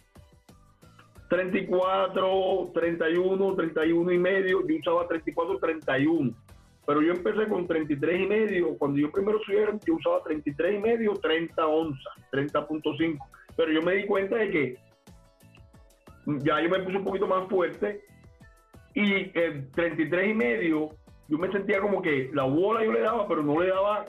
[1.33, 6.31] 34, 31, 31 y medio, yo usaba 34, 31.
[6.85, 8.77] Pero yo empecé con 33 y medio.
[8.77, 13.17] Cuando yo primero subí, yo usaba 33 y medio, 30 onzas, 30.5.
[13.57, 14.77] Pero yo me di cuenta de que
[16.43, 18.03] ya yo me puse un poquito más fuerte
[18.93, 20.89] y el 33 y medio,
[21.29, 24.05] yo me sentía como que la bola yo le daba, pero no le daba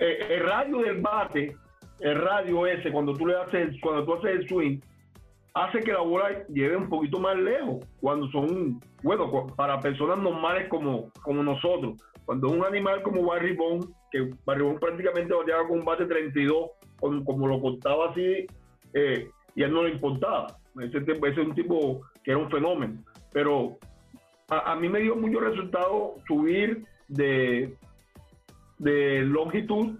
[0.00, 1.54] eh, el radio del bate,
[2.00, 4.80] el radio ese, cuando tú le haces, cuando tú haces el swing,
[5.64, 10.68] hace que la bola lleve un poquito más lejos cuando son, bueno, para personas normales
[10.68, 11.96] como, como nosotros.
[12.24, 16.70] Cuando un animal como Barry Bond, que Barry Bond prácticamente bateaba con un bate 32,
[16.98, 18.46] como, lo contaba así,
[18.94, 20.58] eh, y él no le importaba.
[20.80, 23.02] Ese, ese, es un tipo que era un fenómeno.
[23.32, 23.78] Pero
[24.50, 27.74] a, mí me dio mucho resultado subir de,
[28.78, 29.98] de longitud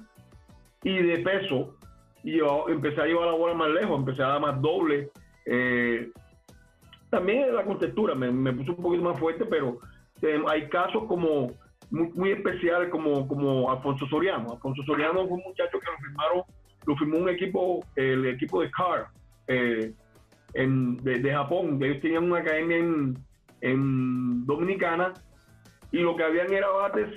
[0.82, 1.74] y de peso.
[2.22, 5.10] Y yo empecé a llevar la bola más lejos, empecé a dar más doble,
[5.50, 6.10] eh,
[7.10, 9.78] también la contextura me, me puso un poquito más fuerte, pero
[10.20, 11.52] eh, hay casos como
[11.90, 14.52] muy, especiales como, como Alfonso Soriano.
[14.52, 16.42] Alfonso Soriano fue un muchacho que lo firmaron,
[16.86, 19.06] lo firmó un equipo, el equipo de CAR
[19.46, 19.92] eh,
[20.52, 21.82] en, de, Japón.
[21.82, 23.18] Ellos tenían una academia en,
[23.62, 25.14] en Dominicana
[25.92, 27.08] y lo que habían era bates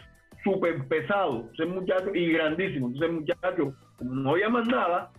[0.41, 2.93] súper pesados, muchacho, y grandísimos.
[2.93, 5.11] Entonces el muchacho, como no había más nada,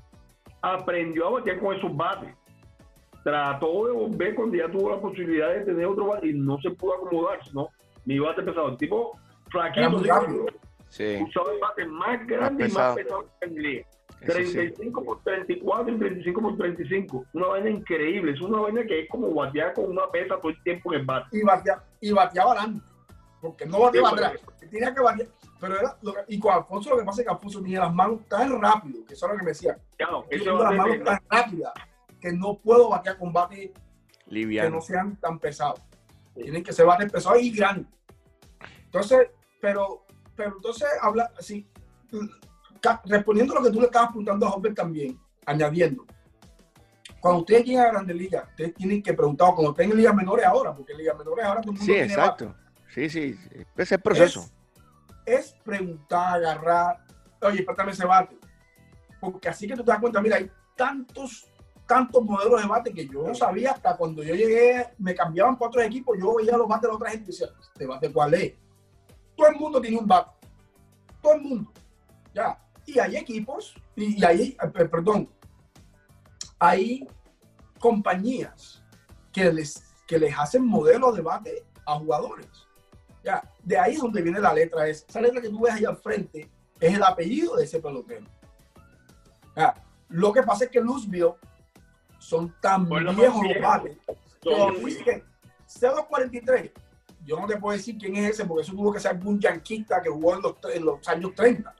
[0.62, 2.34] aprendió a batear con esos bates
[3.22, 6.70] trató de volver cuando ya tuvo la posibilidad de tener otro bate y no se
[6.70, 7.68] pudo acomodar, ¿no?
[8.04, 8.70] Mi bate pesado.
[8.70, 9.18] El tipo
[9.50, 10.02] flaquito,
[10.88, 11.22] sí.
[11.22, 13.86] usaba el bate más grande y más pesado que tendría.
[14.20, 17.26] 35 por 34 y 35 por 35.
[17.32, 18.32] Una vaina increíble.
[18.32, 21.06] Es una vaina que es como batear con una pesa todo el tiempo en el
[21.06, 21.36] bate.
[21.36, 22.86] Y, batea, y bateaba adelante.
[23.40, 24.34] Porque no bateaba atrás.
[24.70, 25.28] Tenía que batear.
[25.60, 28.60] Pero era y con Alfonso lo que pasa es que Alfonso tenía las manos tan
[28.60, 29.76] rápido, que eso es lo que me decía.
[29.96, 31.72] Claro, eso las manos tan rápidas
[32.22, 33.72] que no puedo batear con bates
[34.30, 35.80] que no sean tan pesados.
[36.34, 37.92] Tienen que ser bates pesados y grandes.
[38.84, 39.28] Entonces,
[39.60, 41.68] pero, pero entonces habla así,
[43.04, 46.06] respondiendo a lo que tú le estabas apuntando a Hopper también, añadiendo,
[47.20, 50.44] cuando ustedes llegan a Grandes Ligas, ustedes tienen que preguntar, cuando estén en ligas menores
[50.44, 52.54] ahora, porque en ligas menores ahora todo el mundo Sí, exacto.
[52.88, 54.40] Sí, sí, ese es el proceso.
[55.24, 57.04] Es, es preguntar, agarrar,
[57.40, 58.36] oye, préstame ese bate.
[59.20, 61.48] Porque así que tú te das cuenta, mira, hay tantos,
[61.86, 65.68] tantos modelos de bate que yo no sabía hasta cuando yo llegué, me cambiaban para
[65.68, 68.34] otros equipos, yo veía los bates de la otra gente y decía, ¿este bate cuál
[68.34, 68.54] es?
[69.36, 70.30] Todo el mundo tiene un bate.
[71.20, 71.72] Todo el mundo.
[72.34, 72.58] Ya.
[72.86, 75.28] Y hay equipos, y, y hay, eh, perdón,
[76.58, 77.06] hay
[77.78, 78.82] compañías
[79.32, 82.48] que les, que les hacen modelos de bate a jugadores.
[83.24, 84.86] Ya, de ahí es donde viene la letra.
[84.86, 88.26] esa letra que tú ves ahí al frente es el apellido de ese pelotero.
[89.56, 89.74] Ya,
[90.08, 91.34] lo que pasa es que Luzville
[92.22, 93.98] son tan viejos los bates
[94.40, 95.24] que
[95.80, 96.70] 043,
[97.24, 100.02] yo no te puedo decir quién es ese porque eso tuvo que ser algún yanquista
[100.02, 101.74] que jugó en los, en los años 30.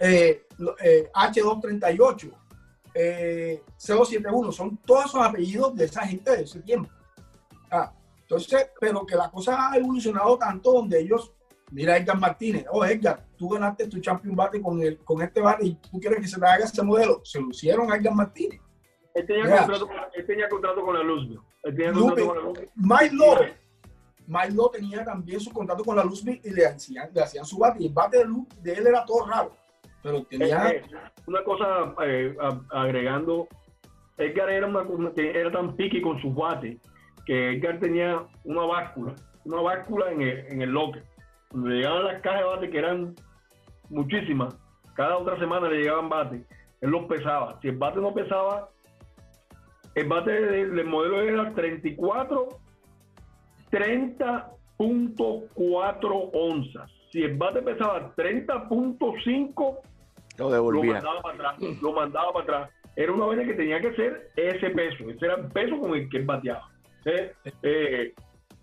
[0.00, 0.46] Eh,
[0.82, 2.32] eh, H238,
[2.94, 6.90] eh, 071, son todos esos apellidos de esa gente de ese tiempo.
[7.70, 11.32] Ah, entonces, pero que la cosa ha evolucionado tanto donde ellos,
[11.70, 15.66] mira Edgar Martínez, oh Edgar, tú ganaste tu champion bate con, el, con este bate
[15.66, 18.60] y tú quieres que se te haga ese modelo, se lo hicieron a Edgar Martínez.
[19.18, 21.38] Él tenía, contrato, él tenía contrato con la Luz.
[21.64, 22.58] Él tenía contrato con la Luz.
[22.76, 23.54] Mike Lowe,
[24.26, 27.82] Mike tenía también su contrato con la Luz y le hacían, le hacían su bate
[27.82, 29.52] y el bate de, Luz, de él era todo raro.
[30.02, 30.70] Pero tenía...
[30.70, 30.82] Eh,
[31.26, 32.36] una cosa eh,
[32.70, 33.48] agregando,
[34.16, 34.84] Edgar era, una,
[35.16, 36.78] era tan piqui con su bate
[37.26, 41.04] que Edgar tenía una báscula, una báscula en el, en el locker.
[41.50, 43.14] Cuando llegaban las cajas de bate, que eran
[43.90, 44.56] muchísimas,
[44.94, 46.44] cada otra semana le llegaban bate,
[46.80, 47.58] él los pesaba.
[47.60, 48.70] Si el bate no pesaba,
[49.94, 52.48] el bate del, modelo era 34,
[53.70, 56.90] 30.4 onzas.
[57.10, 59.78] Si el bate pesaba 30.5,
[60.38, 61.00] lo devolvía.
[61.00, 61.56] Lo mandaba para atrás.
[61.82, 62.70] Lo mandaba para atrás.
[62.96, 65.08] Era una vaina que tenía que ser ese peso.
[65.08, 66.68] Ese era el peso con el que él bateaba.
[67.62, 68.12] Eh,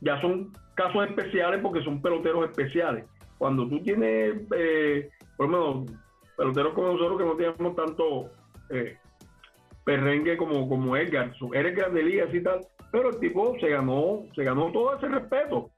[0.02, 3.06] ya son casos especiales porque son peloteros especiales.
[3.38, 5.86] Cuando tú tienes, eh, por lo menos,
[6.38, 8.30] peloteros como nosotros que no tenemos tanto
[8.70, 8.98] eh,
[9.86, 14.43] perrengue como, como Edgar, eres grande liga y tal, pero el tipo se ganó, se
[14.43, 15.69] ganó todo ese respeto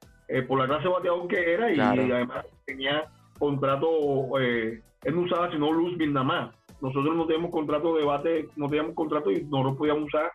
[0.46, 3.04] por la clase bateador que era y, además tenía
[3.38, 4.82] contrato, él
[5.14, 6.54] no usaba sino luz nada más.
[6.80, 10.30] Nosotros no teníamos contrato de bate, no teníamos contrato y no lo podíamos usar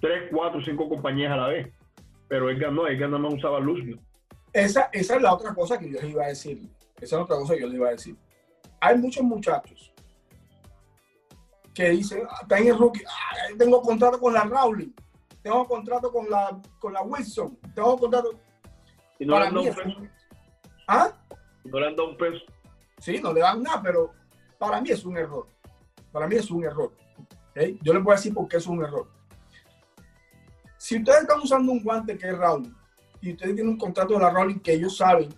[0.00, 1.72] tres, cuatro, cinco compañías a la vez.
[2.28, 3.80] Pero él ganó, él nada más usaba luz.
[4.52, 6.58] Esa, esa es la otra cosa que yo les iba a decir.
[7.00, 8.16] Esa es otra cosa que yo les iba a decir.
[8.80, 9.89] Hay muchos muchachos
[11.74, 14.92] que dicen, ah, están en rookie, ah, tengo contrato con la Rowling,
[15.42, 18.38] tengo contrato con la, con la Wilson, tengo contrato...
[19.18, 20.00] Y no le dan un peso.
[20.88, 21.12] ¿Ah?
[21.64, 22.40] No le dan un peso.
[22.98, 24.12] Sí, no le dan nada, pero
[24.58, 25.46] para mí es un error.
[26.10, 26.92] Para mí es un error.
[27.82, 29.08] Yo les voy a decir por qué es un error.
[30.78, 32.72] Si ustedes están usando un guante que es Rowling
[33.20, 35.28] y ustedes tienen un contrato de la Rowling que ellos saben,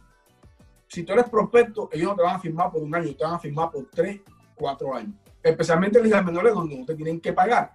[0.87, 3.35] si tú eres prospecto, ellos no te van a firmar por un año, te van
[3.35, 4.21] a firmar por tres,
[4.55, 5.14] cuatro años.
[5.43, 7.73] Especialmente en ligas menores donde no te tienen que pagar.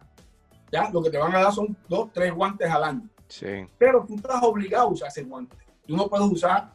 [0.72, 3.10] Ya, lo que te van a dar son dos, tres guantes al año.
[3.28, 3.66] Sí.
[3.78, 5.58] Pero tú estás obligado a usar ese guante.
[5.86, 6.74] Tú no puedes usar.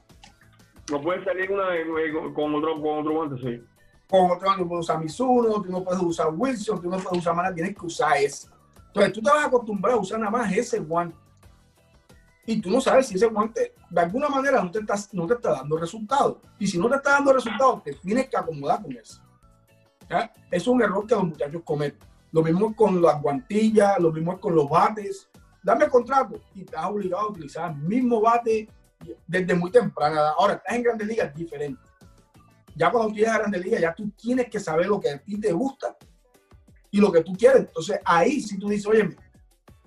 [0.91, 1.67] No puedes salir una,
[2.35, 3.65] con, otro, con otro guante, sí.
[4.09, 7.19] Con otro guante, no puedes usar Mizuno, tú no puedes usar Wilson, tú no puedes
[7.19, 8.49] usar Mana, tienes que usar ese.
[8.89, 11.17] Entonces tú te vas a acostumbrar a usar nada más ese guante.
[12.45, 15.35] Y tú no sabes si ese guante de alguna manera no te, está, no te
[15.35, 16.39] está dando resultados.
[16.59, 19.23] Y si no te está dando resultados, te tienes que acomodar con eso.
[20.51, 21.99] Es un error que los muchachos cometen.
[22.33, 25.29] Lo mismo con las guantillas, lo mismo con los bates.
[25.63, 28.69] Dame contrato y estás obligado a utilizar el mismo bate
[29.27, 30.31] desde muy temprana.
[30.39, 31.81] Ahora, estás en Grandes Ligas, diferente.
[32.75, 35.39] Ya cuando llegas a Grandes Ligas, ya tú tienes que saber lo que a ti
[35.39, 35.97] te gusta
[36.91, 37.61] y lo que tú quieres.
[37.61, 39.17] Entonces ahí si tú dices, oye,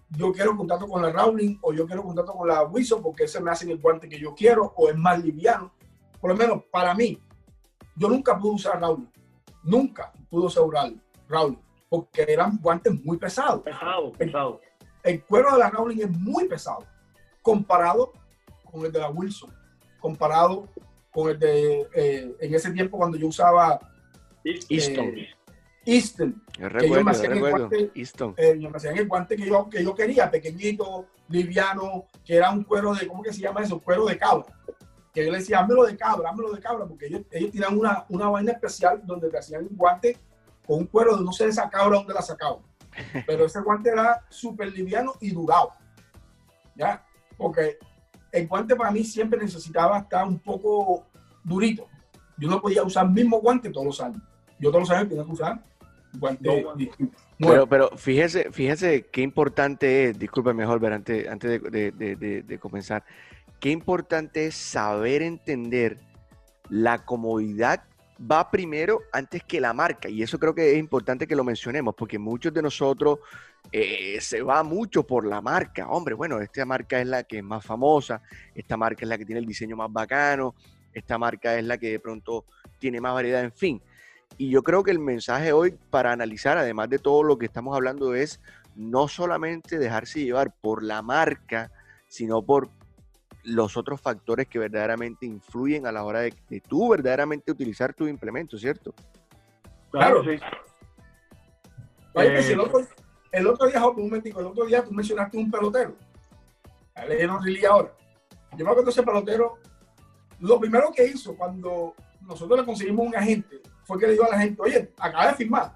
[0.10, 3.40] yo quiero contacto con la Rowling o yo quiero contacto con la Wilson porque ese
[3.40, 5.74] me hace el guante que yo quiero o es más liviano.
[6.20, 7.20] Por lo menos para mí,
[7.96, 9.08] yo nunca pude usar Rowling.
[9.66, 10.64] Nunca pude usar
[11.28, 11.58] Rowling
[11.90, 13.62] porque eran guantes muy pesados.
[13.64, 14.62] Pesado, pesado.
[15.04, 16.86] El, cuero de la Rowling es muy pesado
[17.42, 18.14] comparado
[18.64, 19.54] con el de la Wilson,
[20.00, 20.68] comparado
[21.12, 23.80] con el de eh, en ese tiempo cuando yo usaba
[24.44, 25.10] Easton.
[25.18, 25.30] Eh,
[25.86, 26.44] Easton.
[26.58, 27.92] que yo me hacían el guante,
[28.38, 32.64] eh, me hacían el guante que yo, que yo quería, pequeñito, liviano, que era un
[32.64, 33.80] cuero de, ¿cómo que se llama eso?
[33.80, 34.46] Cuero de cabra.
[35.16, 38.06] Que yo le decía, házmelo de cabra, házmelo de cabra, porque ellos, ellos tenían una,
[38.10, 40.18] una vaina especial donde te hacían un guante
[40.68, 42.60] con un cuero de no sé esa cabra dónde la sacaban.
[43.26, 45.72] Pero ese guante era súper liviano y durado.
[46.76, 47.04] ¿Ya?
[47.38, 47.80] Porque
[48.32, 51.08] el guante para mí siempre necesitaba estar un poco
[51.44, 51.88] durito.
[52.38, 54.22] Yo no podía usar el mismo guante todos los años.
[54.60, 55.62] Yo todos los años tenía que usar
[57.38, 63.04] pero, pero fíjese, fíjese qué importante es, disculpe mejor, ver antes, antes de, comenzar,
[63.60, 65.98] qué importante es saber entender
[66.70, 67.84] la comodidad
[68.20, 70.10] va primero antes que la marca.
[70.10, 73.20] Y eso creo que es importante que lo mencionemos, porque muchos de nosotros
[73.72, 75.88] eh, se va mucho por la marca.
[75.88, 78.22] Hombre, bueno, esta marca es la que es más famosa,
[78.54, 80.56] esta marca es la que tiene el diseño más bacano,
[80.94, 82.46] esta marca es la que de pronto
[82.80, 83.82] tiene más variedad, en fin.
[84.38, 87.76] Y yo creo que el mensaje hoy para analizar, además de todo lo que estamos
[87.76, 88.42] hablando, es
[88.76, 91.72] no solamente dejarse llevar por la marca,
[92.08, 92.70] sino por
[93.46, 96.34] los otros factores que verdaderamente influyen a la hora de,
[96.68, 98.94] tú verdaderamente utilizar tu implemento, ¿cierto?
[99.92, 100.32] Claro, sí.
[102.16, 102.80] Eh, el, otro,
[103.32, 105.96] el, otro, día, un momentico, el otro día tú mencionaste un pelotero.
[107.08, 107.94] Le ahora.
[108.58, 109.60] Yo me acuerdo ese pelotero,
[110.40, 114.30] lo primero que hizo cuando nosotros le conseguimos un agente fue que le dijo a
[114.30, 115.76] la gente, oye, acaba de firmar.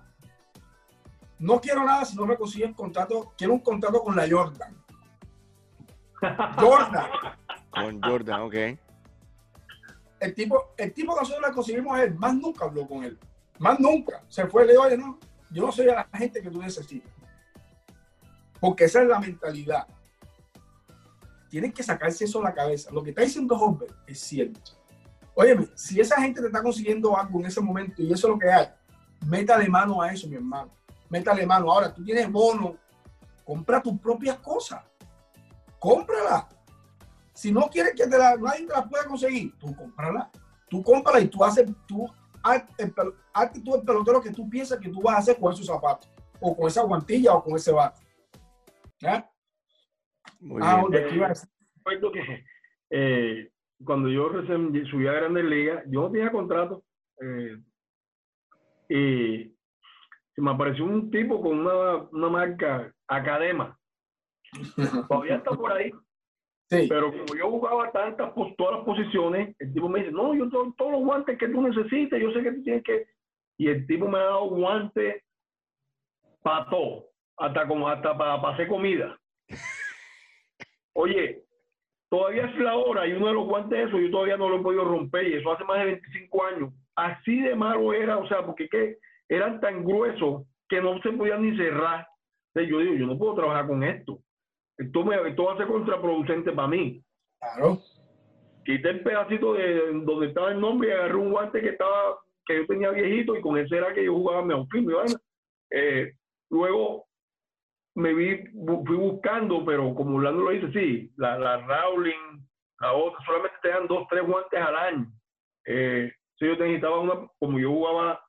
[1.38, 4.76] No quiero nada si no me consiguen contrato, quiero un contrato con la Jordan.
[6.58, 7.10] Jordan.
[7.70, 8.56] Con Jordan, ok.
[10.20, 13.18] El tipo, el tipo que nosotros le conseguimos a él, más nunca habló con él.
[13.58, 14.24] Más nunca.
[14.28, 15.18] Se fue, le dijo, oye, no,
[15.52, 17.12] yo no soy la gente que tú necesitas.
[18.60, 19.88] Porque esa es la mentalidad.
[21.50, 22.92] Tienen que sacarse eso de la cabeza.
[22.92, 24.72] Lo que está diciendo Hopper es cierto.
[25.34, 28.40] Óyeme, si esa gente te está consiguiendo algo en ese momento y eso es lo
[28.40, 28.68] que hay,
[29.26, 30.72] métale mano a eso, mi hermano.
[31.10, 31.72] Métale mano.
[31.72, 32.76] Ahora, tú tienes bono,
[33.44, 34.84] compra tus propias cosas.
[35.80, 36.48] Cómprala.
[37.40, 40.30] Si no quieres que te la, nadie te la pueda conseguir, tú cómprala.
[40.70, 42.06] Tú cómprala y tú haces, tú,
[42.44, 42.86] hazte,
[43.64, 46.54] tú el pelotero que tú piensas que tú vas a hacer con esos zapatos, o
[46.54, 48.02] con esa guantilla, o con ese bate.
[49.00, 49.32] ¿Ya?
[50.42, 51.24] Muy ah, bien.
[51.24, 52.46] Eh, que,
[52.90, 53.52] eh,
[53.86, 56.84] cuando yo recién subí a Grandes Ligas, yo no tenía contrato.
[57.22, 57.58] Eh,
[58.90, 63.80] y me apareció un tipo con una, una marca Academa.
[65.08, 65.94] Todavía está por ahí.
[66.70, 70.74] Pero como yo jugaba tantas, todas las posiciones, el tipo me dice, no, yo tengo
[70.78, 73.08] todos los guantes que tú necesites, yo sé que tú tienes que...
[73.58, 75.24] Y el tipo me ha dado guantes
[76.44, 79.20] para todo, hasta, como, hasta para, hacer comida.
[80.94, 81.44] Oye,
[82.10, 84.64] todavía es la hora y uno de los guantes eso yo todavía no lo he
[84.64, 86.74] podido romper y eso hace más de 25 años.
[86.96, 91.42] Así de malo era, o sea, porque que eran tan gruesos que no se podían
[91.42, 92.08] ni cerrar.
[92.54, 94.20] Entonces yo digo, yo no puedo trabajar con esto
[94.80, 97.04] esto, me, esto va a ser contraproducente para mí.
[97.40, 97.80] Claro.
[98.66, 102.58] Quité el pedacito de donde estaba el nombre y agarré un guante que estaba que
[102.58, 104.54] yo tenía viejito y con ese era que yo jugaba mi
[105.72, 106.14] eh,
[106.50, 107.06] luego
[107.96, 108.44] me vi,
[108.86, 112.42] fui buscando, pero como Orlando lo dice, sí, la, la Rowling,
[112.80, 115.12] la otra, solamente te dan dos, tres guantes al año.
[115.66, 118.20] Eh, si yo necesitaba una, como yo jugaba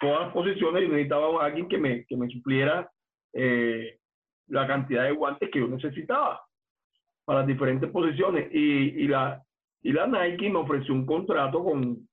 [0.00, 2.90] todas las posiciones, yo necesitaba a alguien que me, que me supliera
[3.34, 3.98] eh,
[4.48, 6.40] la cantidad de guantes que yo necesitaba
[7.24, 8.48] para las diferentes posiciones.
[8.52, 9.42] Y, y, la,
[9.82, 12.08] y la Nike me ofreció un contrato con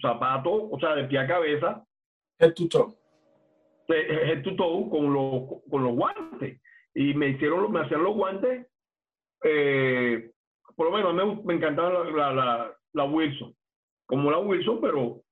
[0.00, 1.84] zapatos, o sea, de pie a cabeza.
[2.38, 2.88] El tutor.
[3.88, 6.60] El tutor con los, con los guantes.
[6.94, 8.66] Y me hicieron, me hacían los guantes,
[9.44, 10.30] eh,
[10.76, 13.54] por lo menos me, me encantaba la, la, la, Wilson,
[14.06, 15.22] como la Wilson, pero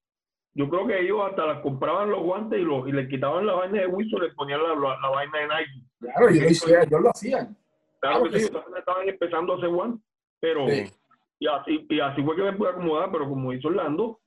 [0.54, 3.54] yo creo que ellos hasta las compraban los guantes y, lo, y le quitaban la
[3.54, 5.88] vaina de Wilson, le ponían la, la, vaina de Nike.
[6.00, 7.48] Claro, yo lo, hacía, yo lo hacía.
[8.00, 10.04] Claro, que, sí, estaban empezando a hacer guantes,
[10.40, 10.68] pero
[11.40, 14.20] y, así, y así fue que me pude acomodar, pero como hizo Orlando,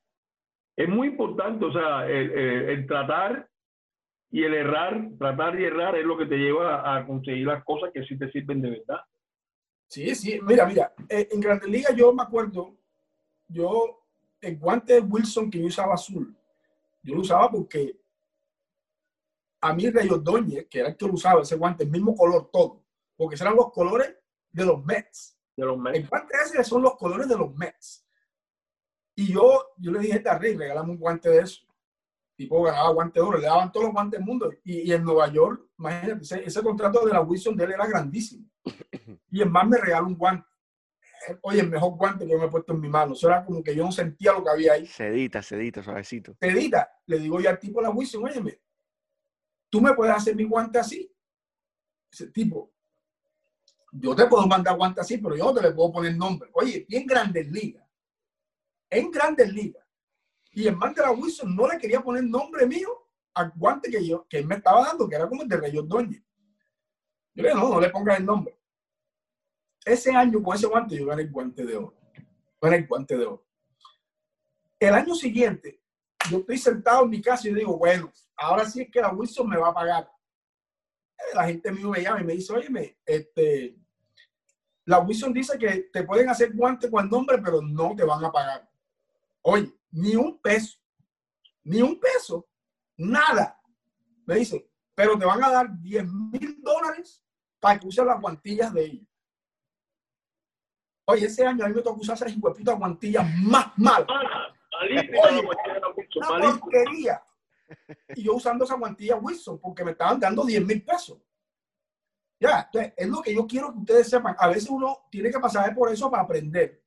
[0.75, 3.47] es muy importante, o sea, el, el, tratar
[4.29, 7.91] y el errar, tratar y errar es lo que te lleva a conseguir las cosas
[7.93, 9.01] que sí te sirven de verdad.
[9.87, 12.77] Sí, sí, mira, mira, eh, en Grandes Ligas yo me acuerdo,
[13.47, 14.05] yo
[14.39, 16.33] el guante de Wilson que yo usaba azul,
[17.03, 18.00] yo lo usaba porque
[19.61, 22.49] a mí Rey Ordóñez, que era el que lo usaba, ese guante, el mismo color
[22.51, 22.83] todo,
[23.15, 24.15] porque eran los colores
[24.51, 25.37] de los Mets.
[25.55, 25.99] De los Mets.
[25.99, 28.05] El guante ese son los colores de los Mets.
[29.15, 31.61] Y yo, yo le dije a Rey, regálame un guante de eso.
[32.35, 34.51] Tipo ganaba guante de oro, le daban todos los guantes del mundo.
[34.63, 38.49] Y, en Nueva York, imagínate, ese, ese, contrato de la Wilson de él era grandísimo.
[39.29, 40.45] Y en más me regaló un guante
[41.41, 43.13] oye, el mejor guante que me he puesto en mi mano.
[43.13, 44.85] Eso era como que yo no sentía lo que había ahí.
[44.85, 46.35] Sedita, sedita, suavecito.
[46.39, 46.89] Sedita.
[47.05, 48.61] Le digo yo al tipo la Wilson, oye,
[49.71, 51.11] tú me puedes hacer mi guante así.
[52.11, 52.71] Ese tipo,
[53.93, 56.51] yo te puedo mandar guante así, pero yo no te le puedo poner nombre.
[56.53, 57.83] Oye, bien grandes ligas.
[58.87, 59.83] En grandes ligas.
[60.51, 62.89] Y el man de la Wilson no le quería poner nombre mío
[63.33, 65.75] al guante que yo, que él me estaba dando, que era como el de Rey
[65.75, 66.21] Ordóñez.
[67.33, 68.61] Yo le dije, no, no le pongas el nombre
[69.85, 71.95] ese año con ese guante yo gané el guante de oro.
[72.61, 73.45] Gané el guante de oro.
[74.79, 75.81] El año siguiente,
[76.29, 78.11] yo estoy sentado en mi casa y digo, bueno,
[78.41, 80.11] ahora sí es que la Wilson me va a pagar.
[81.17, 83.77] Eh, la gente mío me llama y me dice, oye, este,
[84.85, 88.23] la Wilson dice que te pueden hacer guante con el nombre, pero no te van
[88.25, 88.69] a pagar.
[89.43, 90.77] Oye, ni un peso.
[91.63, 92.47] ni un peso,
[92.97, 93.61] nada.
[94.25, 97.23] Me dice, pero te van a dar 10 mil dólares
[97.59, 99.07] para que uses las guantillas de ellos.
[101.05, 104.07] Oye, ese año a mí me tocó usar esas guantillas más malas.
[104.81, 105.09] Oye,
[106.15, 107.23] una porquería.
[108.15, 111.21] Y yo usando esa guantilla Wilson porque me estaban dando 10 mil pesos.
[112.39, 114.35] Ya, entonces, es lo que yo quiero que ustedes sepan.
[114.37, 116.83] A veces uno tiene que pasar por eso para aprender.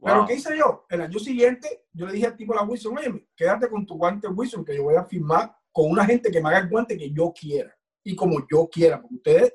[0.00, 0.86] Pero ¿qué hice yo?
[0.90, 3.96] El año siguiente, yo le dije al tipo de la Wilson, oye, quédate con tu
[3.96, 6.96] guante Wilson, que yo voy a firmar con una gente que me haga el guante
[6.96, 7.74] que yo quiera.
[8.04, 9.54] Y como yo quiera, porque ustedes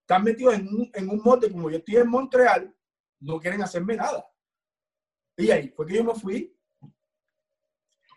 [0.00, 2.74] están metidos en un, en un monte, como yo estoy en Montreal,
[3.20, 4.26] no quieren hacerme nada.
[5.36, 6.53] Y ahí fue que yo me fui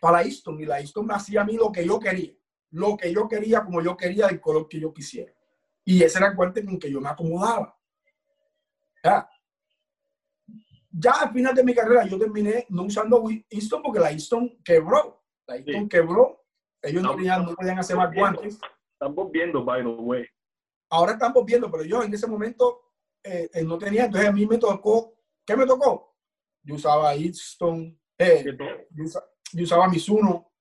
[0.00, 2.32] para Easton y la Easton me hacía a mí lo que yo quería,
[2.70, 5.32] lo que yo quería, como yo quería, del color que yo quisiera.
[5.84, 7.74] Y ese era el guante con que yo me acomodaba.
[9.02, 9.28] Ya.
[10.90, 15.24] ya al final de mi carrera yo terminé no usando Easton porque la Easton quebró.
[15.46, 16.44] La Easton quebró.
[16.82, 18.58] Ellos no, no podían hacer más guantes.
[18.92, 20.26] Estamos viendo, by the way.
[20.90, 22.92] Ahora estamos viendo, pero yo en ese momento
[23.22, 24.04] eh, eh, no tenía.
[24.04, 25.14] Entonces a mí me tocó.
[25.46, 26.16] ¿Qué me tocó?
[26.62, 27.98] Yo usaba Easton.
[28.18, 28.44] Eh,
[28.90, 30.52] yo, usaba, Mizuno.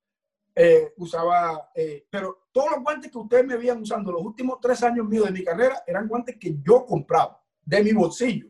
[0.98, 1.72] usaba.
[2.10, 5.32] pero todos los guantes que ustedes me habían usando los últimos tres años míos de
[5.32, 8.48] mi carrera eran guantes que yo compraba de mi bolsillo.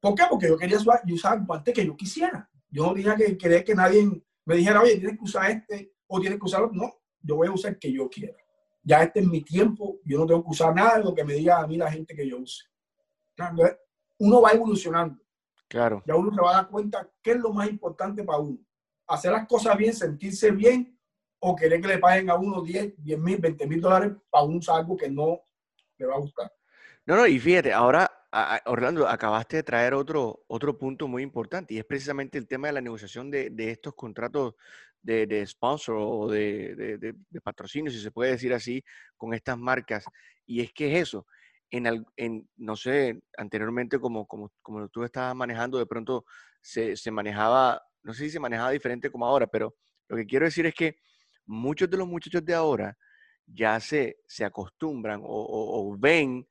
[0.00, 0.24] ¿Por qué?
[0.28, 2.48] Porque yo quería usar, usar guantes que yo quisiera.
[2.70, 4.08] Yo no tenía que querer que nadie
[4.44, 6.70] me dijera, oye, tienes que usar este o tienes que usarlo.
[6.72, 8.36] No, yo voy a usar el que yo quiera.
[8.82, 11.34] Ya este es mi tiempo, yo no tengo que usar nada de lo que me
[11.34, 12.64] diga a mí la gente que yo use.
[14.18, 15.22] Uno va evolucionando.
[15.68, 16.02] Claro.
[16.06, 18.58] Ya uno se va a dar cuenta qué es lo más importante para uno.
[19.08, 20.98] Hacer las cosas bien, sentirse bien
[21.40, 24.60] o querer que le paguen a uno 10, 10 mil, 20 mil dólares para un
[24.68, 25.40] algo que no
[25.96, 26.52] le va a gustar.
[27.06, 28.10] No, no, y fíjate, ahora,
[28.66, 32.74] Orlando, acabaste de traer otro, otro punto muy importante y es precisamente el tema de
[32.74, 34.54] la negociación de, de estos contratos
[35.00, 38.84] de, de, sponsor o de, de, patrocinio, si se puede decir así,
[39.16, 40.04] con estas marcas.
[40.44, 41.26] Y es que es eso.
[41.70, 46.24] En, en no sé, anteriormente como, como, como tú estabas manejando, de pronto
[46.60, 49.76] se, se manejaba, no sé si se manejaba diferente como ahora, pero
[50.08, 50.98] lo que quiero decir es que
[51.46, 52.96] muchos de los muchachos de ahora
[53.46, 56.46] ya se, se acostumbran o, ven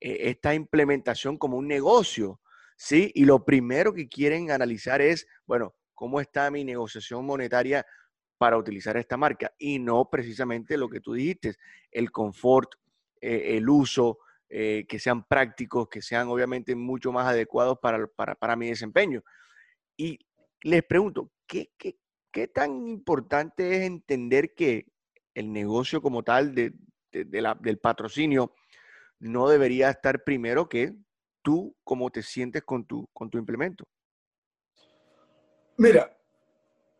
[0.00, 2.40] eh, esta implementación como un negocio,
[2.76, 3.12] ¿sí?
[3.14, 7.84] Y lo primero que quieren analizar es, bueno, ¿cómo está mi negociación monetaria
[8.38, 9.52] para utilizar esta marca?
[9.58, 11.56] Y no precisamente lo que tú dijiste,
[11.90, 12.70] el confort,
[13.20, 14.18] eh, el uso,
[14.48, 19.22] eh, que sean prácticos, que sean obviamente mucho más adecuados para, para, para mi desempeño.
[19.96, 20.18] Y
[20.62, 21.98] les pregunto, ¿qué, qué,
[22.32, 24.86] ¿qué tan importante es entender que
[25.34, 26.72] el negocio como tal de,
[27.10, 28.54] del patrocinio
[29.20, 30.94] no debería estar primero que
[31.42, 33.84] tú cómo te sientes con tu, con tu implemento?
[35.76, 36.16] Mira,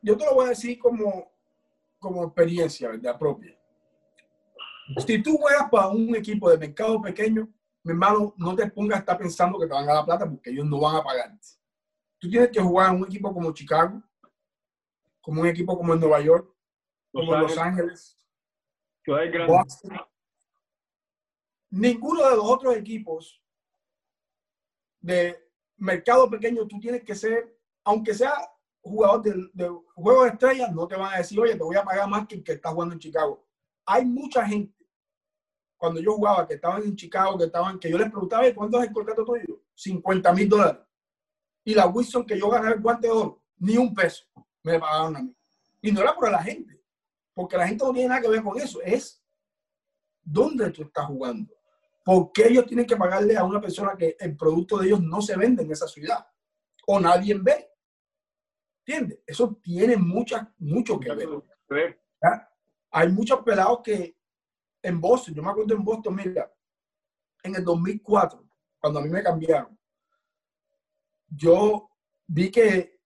[0.01, 1.33] yo te lo voy a decir como,
[1.99, 2.91] como experiencia.
[3.19, 3.59] Propia.
[5.05, 7.49] Si tú juegas para un equipo de mercado pequeño,
[7.83, 10.51] mi hermano, no te pongas a estar pensando que te van a dar plata porque
[10.51, 11.58] ellos no van a pagarte.
[12.19, 14.03] Tú tienes que jugar en un equipo como Chicago,
[15.21, 16.53] como un equipo como en Nueva York,
[17.13, 18.19] como Los Ángeles,
[21.71, 23.43] Ninguno de los otros equipos
[25.01, 25.39] de
[25.77, 28.33] mercado pequeño, tú tienes que ser, aunque sea
[28.81, 32.09] jugador de, juego de estrellas, no te van a decir, oye, te voy a pagar
[32.09, 33.47] más que el que está jugando en Chicago.
[33.87, 34.75] Hay mucha gente,
[35.77, 38.89] cuando yo jugaba, que estaban en Chicago, que estaban, que yo les preguntaba, ¿cuánto es
[38.89, 39.63] el contrato tuyo?
[39.75, 40.88] 50 mil dólares.
[41.69, 44.25] Y la Wilson que yo gané el guante de oro, ni un peso
[44.63, 45.37] me pagaron a mí.
[45.83, 46.83] Y no era por la gente,
[47.35, 49.23] porque la gente no tiene nada que ver con eso, es
[50.23, 51.53] dónde tú estás jugando.
[52.03, 55.21] ¿Por qué ellos tienen que pagarle a una persona que el producto de ellos no
[55.21, 56.27] se vende en esa ciudad?
[56.87, 57.71] O nadie ve.
[58.87, 59.21] ¿Entiendes?
[59.27, 61.29] Eso tiene mucha, mucho que ver.
[62.93, 64.17] Hay muchos pelados que
[64.81, 66.51] en Boston, yo me acuerdo en Boston, mira,
[67.43, 68.43] en el 2004,
[68.81, 69.78] cuando a mí me cambiaron,
[71.29, 71.91] yo
[72.27, 73.01] vi que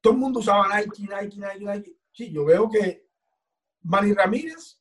[0.00, 1.96] todo el mundo usaba Nike, Nike, Nike, Nike.
[2.12, 3.08] Sí, yo veo que
[3.82, 4.80] Manny Ramírez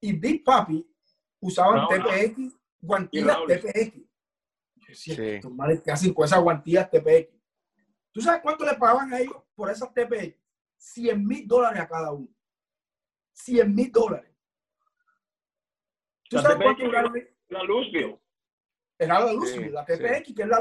[0.00, 0.86] y Big Papi
[1.40, 4.00] usaban TPX, guantillas TPX.
[4.94, 5.16] Sí.
[5.16, 7.32] ¿qué hacen con esas guantillas TPX?
[8.12, 10.36] ¿Tú sabes cuánto le pagaban a ellos por esas TPX?
[10.76, 12.28] 100 mil dólares a cada uno.
[13.32, 14.30] 100 mil dólares.
[16.28, 17.14] ¿Tú sabes cuánto duraron?
[17.48, 18.20] La Luzvio.
[18.98, 20.60] Era la Luzvio, la TPX, que es la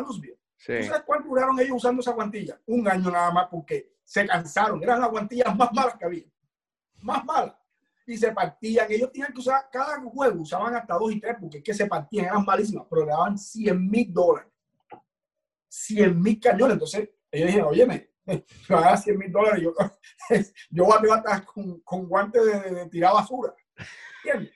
[0.67, 0.83] Luzvio.
[0.87, 2.59] sabes cuánto duraron ellos usando esa guantilla?
[2.67, 4.81] Un año nada más porque se cansaron.
[4.83, 6.25] Eran las guantillas más malas que había.
[7.01, 7.55] Más malas.
[8.05, 8.91] Y se partían.
[8.91, 11.85] Ellos tenían que usar, cada juego usaban hasta dos y tres porque es que se
[11.85, 14.51] partían, eran malísimas, pero le daban 100 mil dólares.
[15.69, 16.73] 100 mil cañones.
[16.73, 17.85] Entonces, ellos dijeron, oye,
[18.69, 19.73] me a 100 mil dólares, yo,
[20.69, 23.53] yo voy a estar con, guantes de, de, tirar basura.
[24.23, 24.53] ¿Entiendes?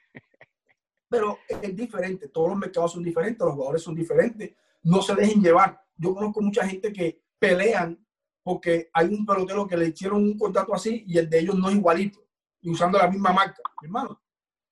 [1.07, 4.53] Pero es diferente, todos los mercados son diferentes, los jugadores son diferentes,
[4.83, 5.84] no se dejen llevar.
[5.97, 8.05] Yo conozco mucha gente que pelean
[8.43, 11.69] porque hay un pelotero que le hicieron un contrato así y el de ellos no
[11.69, 12.19] es igualito
[12.61, 13.61] y usando la misma marca.
[13.81, 14.21] Hermano,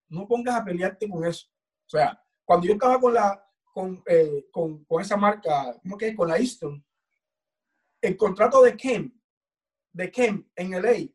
[0.09, 1.47] no pongas a pelearte con eso.
[1.85, 3.43] O sea, cuando yo estaba con la
[3.73, 6.15] con, eh, con, con esa marca, ¿cómo que?
[6.15, 6.85] Con la Easton,
[8.01, 9.11] el contrato de Kem,
[9.91, 11.09] de Kem en LA,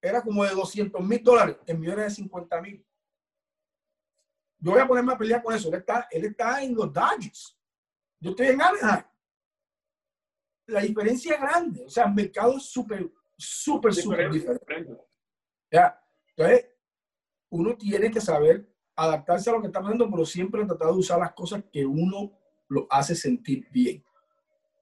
[0.00, 2.86] era como de 200 mil dólares, en millones de 50 mil.
[4.58, 5.68] Yo voy a ponerme a pelear con eso.
[5.68, 7.58] Él está, él está en los Dodgers.
[8.20, 9.04] Yo estoy en Anaheim.
[10.66, 11.84] La diferencia es grande.
[11.84, 14.96] O sea, el mercado es súper, súper, súper diferente.
[15.70, 15.98] Ya.
[16.36, 16.66] Entonces,
[17.50, 21.18] uno tiene que saber adaptarse a lo que está pasando, pero siempre tratar de usar
[21.18, 22.32] las cosas que uno
[22.68, 24.04] lo hace sentir bien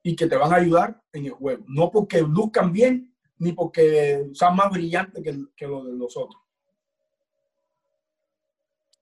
[0.03, 1.63] y que te van a ayudar en el juego.
[1.67, 6.40] No porque luzcan bien, ni porque sean más brillantes que, que lo de los otros.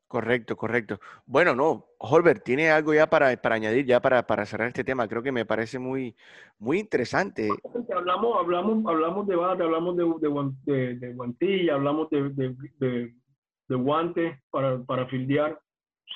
[0.10, 1.00] Correcto, correcto.
[1.28, 5.08] Bueno, no, Holbert, ¿tiene algo ya para, para añadir, ya para, para, cerrar este tema?
[5.08, 6.16] Creo que me parece muy,
[6.58, 7.48] muy interesante.
[7.96, 10.06] Hablamos, hablamos, hablamos de bate, hablamos de,
[10.64, 15.60] de, de, guantilla, hablamos de, de, guantes para, para fildear.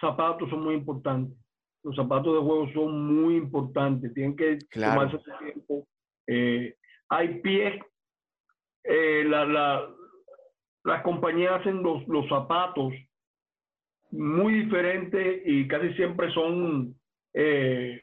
[0.01, 1.37] Zapatos son muy importantes.
[1.83, 4.11] Los zapatos de juego son muy importantes.
[4.15, 5.87] Tienen que tomarse tiempo.
[6.25, 6.75] Eh,
[7.09, 7.79] hay pies.
[8.85, 9.87] Eh, la, la,
[10.83, 12.91] las compañías hacen los, los zapatos
[14.13, 16.95] muy diferentes y casi siempre son,
[17.33, 17.99] eh,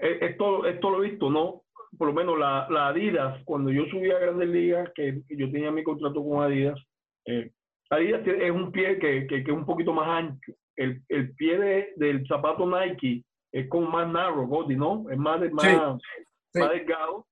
[0.00, 1.62] eh, esto, esto lo he visto, ¿no?
[1.96, 5.70] Por lo menos la, la, Adidas, cuando yo subí a Grandes Ligas, que yo tenía
[5.70, 6.78] mi contrato con Adidas,
[7.26, 7.52] eh,
[7.90, 10.52] Adidas es un pie que, que, que, es un poquito más ancho.
[10.74, 15.08] El, el pie de, del zapato Nike es con más narrow body, ¿no?
[15.10, 15.96] Es más, más,
[16.54, 17.24] más delgado.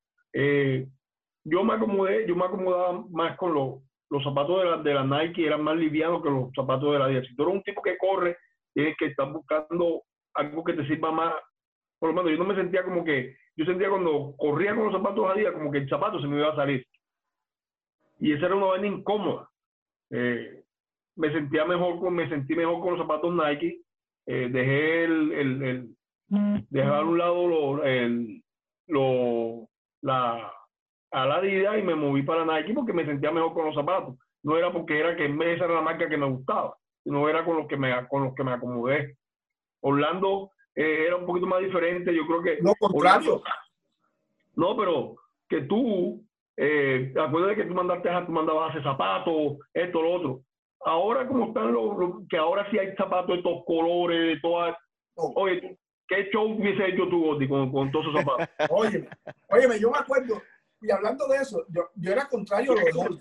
[1.45, 3.81] yo me acomodé, yo me acomodaba más con los
[4.15, 7.07] los zapatos de la, de la Nike eran más livianos que los zapatos de la
[7.07, 7.27] Adidas.
[7.27, 8.37] Si tú eres un tipo que corre,
[8.73, 10.03] tienes que estar buscando
[10.35, 11.35] algo que te sirva más.
[11.99, 14.93] Por lo menos yo no me sentía como que, yo sentía cuando corría con los
[14.93, 16.87] zapatos Adidas como que el zapato se me iba a salir.
[18.21, 19.51] Y esa era una vaina incómoda.
[20.11, 20.62] Eh,
[21.17, 23.81] me sentía mejor con, me sentí mejor con los zapatos Nike.
[24.27, 25.97] Eh, dejé el, el, el
[26.71, 28.45] dejar a un lado lo, el,
[28.87, 29.69] lo,
[30.03, 30.53] la,
[31.15, 34.17] a la Adidas y me moví para Nike porque me sentía mejor con los zapatos.
[34.43, 37.57] No era porque era que esa era la marca que me gustaba, sino era con
[37.57, 39.17] los que me, con los que me acomodé.
[39.81, 42.59] Orlando eh, era un poquito más diferente, yo creo que...
[42.61, 43.43] No, contrario.
[44.57, 45.15] no, pero
[45.49, 46.21] que tú,
[46.57, 50.41] eh, acuérdate que tú mandaste tú mandabas a hacer zapatos, esto, lo otro.
[50.85, 54.77] Ahora como están los, que ahora sí hay zapatos de estos colores, de todas...
[55.15, 58.49] Oye, ¿qué show hubiese hecho tú, Gordy, con, con todos esos zapatos?
[58.71, 59.09] Oye,
[59.49, 60.43] óyeme, yo me acuerdo,
[60.85, 63.18] y hablando de eso, yo, yo era contrario a los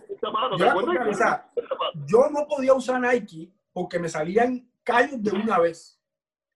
[2.06, 5.98] Yo, no podía usar Nike porque me salían callos de una vez.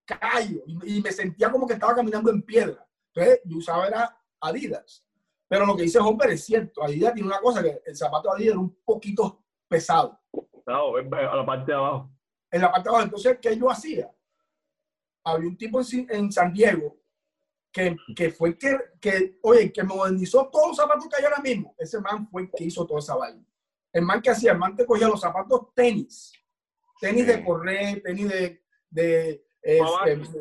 [0.05, 0.63] Callos.
[0.83, 2.85] Y, me sentía como que estaba caminando en piedra.
[3.13, 5.05] Entonces, yo usaba era Adidas.
[5.47, 6.83] Pero lo que dice Hombre es cierto.
[6.83, 10.19] Adidas tiene una cosa que el zapato de Adidas era un poquito pesado.
[10.65, 12.11] No, a la parte de abajo.
[12.51, 13.05] En la parte de abajo.
[13.05, 14.11] Entonces, ¿qué yo hacía?
[15.23, 15.79] Había un tipo
[16.09, 16.97] en San Diego
[17.77, 21.75] que, que fue que, que, oye, que modernizó todos los zapatos que hay ahora mismo.
[21.77, 23.45] Ese man fue el que hizo toda esa vaina.
[23.93, 26.33] El man que hacía, el man te cogía los zapatos tenis,
[26.99, 30.39] tenis de correr, tenis de, de, este,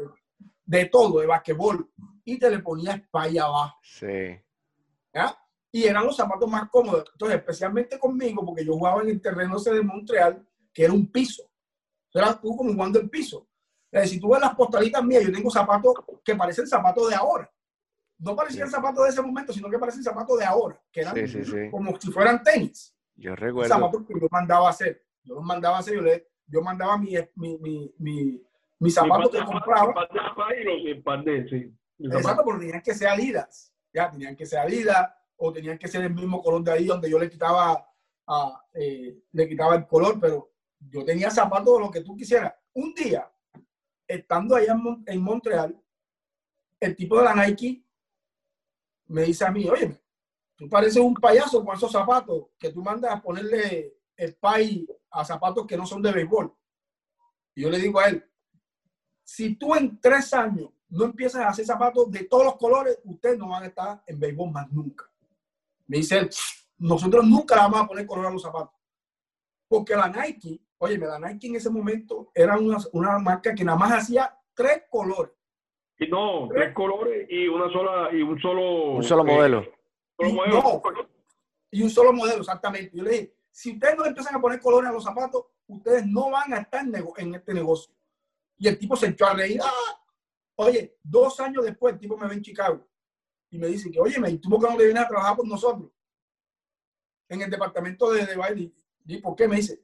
[0.64, 1.90] de, todo, de basquetbol,
[2.24, 3.78] y te le ponías espalda abajo.
[3.82, 4.40] Sí.
[5.12, 5.38] ¿Ya?
[5.70, 7.04] Y eran los zapatos más cómodos.
[7.12, 11.10] Entonces, especialmente conmigo, porque yo jugaba en el terreno ese de Montreal, que era un
[11.12, 11.42] piso.
[12.14, 13.46] Era tú como jugando el piso
[14.04, 17.50] si tú ves las postalitas mías, yo tengo zapatos que parecen zapatos de ahora.
[18.18, 22.00] No parecían zapatos de ese momento, sino que parecen zapatos de ahora, que eran como
[22.00, 22.94] si fueran tenis.
[23.14, 23.68] Yo recuerdo.
[23.68, 25.04] Zapatos que yo mandaba a hacer.
[25.22, 28.42] Yo los mandaba a hacer, yo, le, yo mandaba mi, mi, mi, mi,
[28.78, 30.08] mi zapatos que compraba.
[31.98, 33.72] Exacto, pero tenían que ser Adidas.
[33.92, 37.10] Ya, tenían que ser Adidas o tenían que ser el mismo color de ahí donde
[37.10, 37.86] yo le quitaba,
[38.26, 42.54] a, eh, le quitaba el color, pero yo tenía zapatos de lo que tú quisieras.
[42.72, 43.30] Un día
[44.06, 44.76] estando allá
[45.06, 45.80] en, Montreal,
[46.80, 47.84] el tipo de la Nike
[49.06, 50.00] me dice a mí, oye,
[50.56, 55.24] tú pareces un payaso con esos zapatos que tú mandas a ponerle el pay a
[55.24, 56.54] zapatos que no son de béisbol.
[57.54, 58.24] Y yo le digo a él,
[59.22, 63.38] si tú en tres años no empiezas a hacer zapatos de todos los colores, ustedes
[63.38, 65.10] no van a estar en béisbol más nunca.
[65.86, 66.30] Me dice él,
[66.78, 68.75] nosotros nunca vamos a poner color a los zapatos.
[69.68, 73.78] Porque la Nike Oye, la Nike en ese momento era una, una marca que nada
[73.78, 75.32] más hacía tres colores.
[75.98, 79.64] Y no, tres, colores y una sola y un solo un solo eh, modelo.
[80.18, 80.82] Y, no,
[81.70, 82.94] y un solo modelo, exactamente.
[82.94, 86.06] Yo le dije, si ustedes no le empiezan a poner colores a los zapatos, ustedes
[86.06, 86.84] no van a estar
[87.16, 87.94] en este negocio.
[88.58, 89.60] Y el tipo se echó a reír.
[89.62, 90.02] ¡Ah!
[90.56, 92.86] Oye, dos años después, el tipo me ve en Chicago
[93.50, 95.90] y me dice que, oye, me tuvo que no le viene a trabajar con nosotros
[97.28, 98.72] en el departamento de, de baile.
[99.06, 99.46] ¿Y por qué?
[99.48, 99.80] Me dice,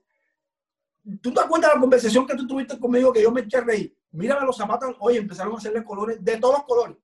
[1.20, 3.62] ¿tú te acuerdas de la conversación que tú tuviste conmigo que yo me eché a
[3.62, 3.96] reír?
[4.10, 6.96] Mírame los zapatos, oye, empezaron a hacerle colores de todos los colores,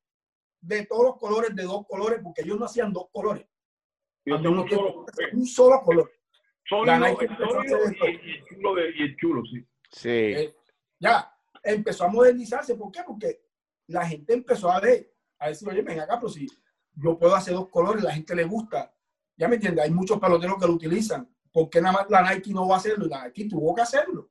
[0.60, 3.46] de todos los colores, de dos colores, porque ellos no hacían dos colores.
[4.26, 6.10] un, solo, color.
[8.94, 9.66] y, el chulo, sí.
[9.90, 10.08] Sí.
[10.08, 10.54] Eh,
[10.98, 12.74] ya, empezó a modernizarse.
[12.74, 13.00] ¿Por qué?
[13.06, 13.40] Porque
[13.86, 16.46] la gente empezó a ver, a decir, oye, ven acá, pero si
[16.94, 18.94] yo puedo hacer dos colores, la gente le gusta.
[19.36, 21.26] Ya me entiende, hay muchos peloteros que lo utilizan.
[21.52, 23.06] ¿Por qué nada más la Nike no va a hacerlo?
[23.06, 24.30] La Nike tuvo que hacerlo.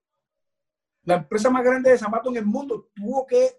[1.03, 3.57] La empresa más grande de zapatos en el mundo tuvo que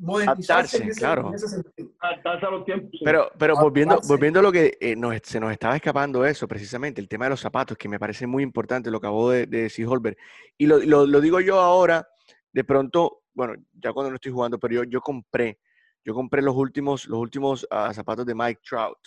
[0.00, 1.36] modernizarse en ese, claro.
[1.36, 1.90] sentido.
[1.98, 3.00] Adaptarse a los tiempos.
[3.04, 7.08] Pero, pero volviendo, volviendo a lo que eh, se nos estaba escapando eso, precisamente, el
[7.08, 10.16] tema de los zapatos, que me parece muy importante, lo acabó de, de decir Holber.
[10.56, 12.06] Y lo, lo, lo, digo yo ahora,
[12.52, 15.60] de pronto, bueno, ya cuando no estoy jugando, pero yo, yo compré,
[16.04, 18.98] yo compré los últimos, los últimos ah, zapatos de Mike Trout.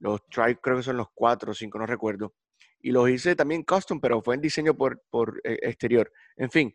[0.00, 2.34] Los Trout creo que son los cuatro o cinco, no recuerdo.
[2.80, 6.12] Y los hice también custom, pero fue en diseño por, por eh, exterior.
[6.36, 6.74] En fin,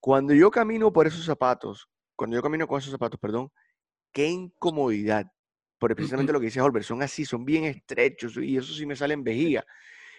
[0.00, 3.50] cuando yo camino por esos zapatos, cuando yo camino con esos zapatos, perdón,
[4.12, 5.26] qué incomodidad.
[5.78, 8.96] Porque precisamente lo que dice Holbert, son así, son bien estrechos y eso sí me
[8.96, 9.64] sale en vejiga.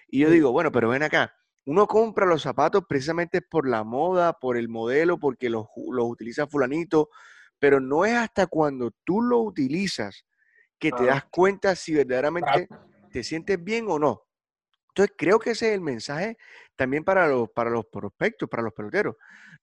[0.07, 1.33] Y yo digo, bueno, pero ven acá,
[1.65, 7.09] uno compra los zapatos precisamente por la moda, por el modelo, porque los, utiliza fulanito,
[7.59, 10.25] pero no es hasta cuando tú lo utilizas
[10.79, 12.69] que te das cuenta si verdaderamente
[13.11, 14.26] te sientes bien o no.
[14.97, 16.39] Entonces creo que ese es el mensaje
[16.75, 19.15] también para los, para los prospectos, para los peloteros.